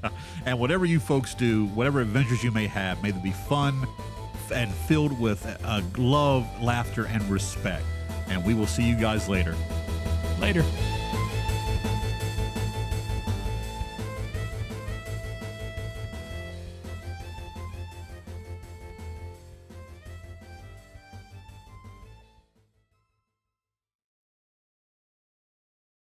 [0.47, 3.87] And whatever you folks do, whatever adventures you may have, may they be fun
[4.55, 7.85] and filled with uh, love, laughter, and respect.
[8.29, 9.57] And we will see you guys later.
[10.41, 10.65] Later.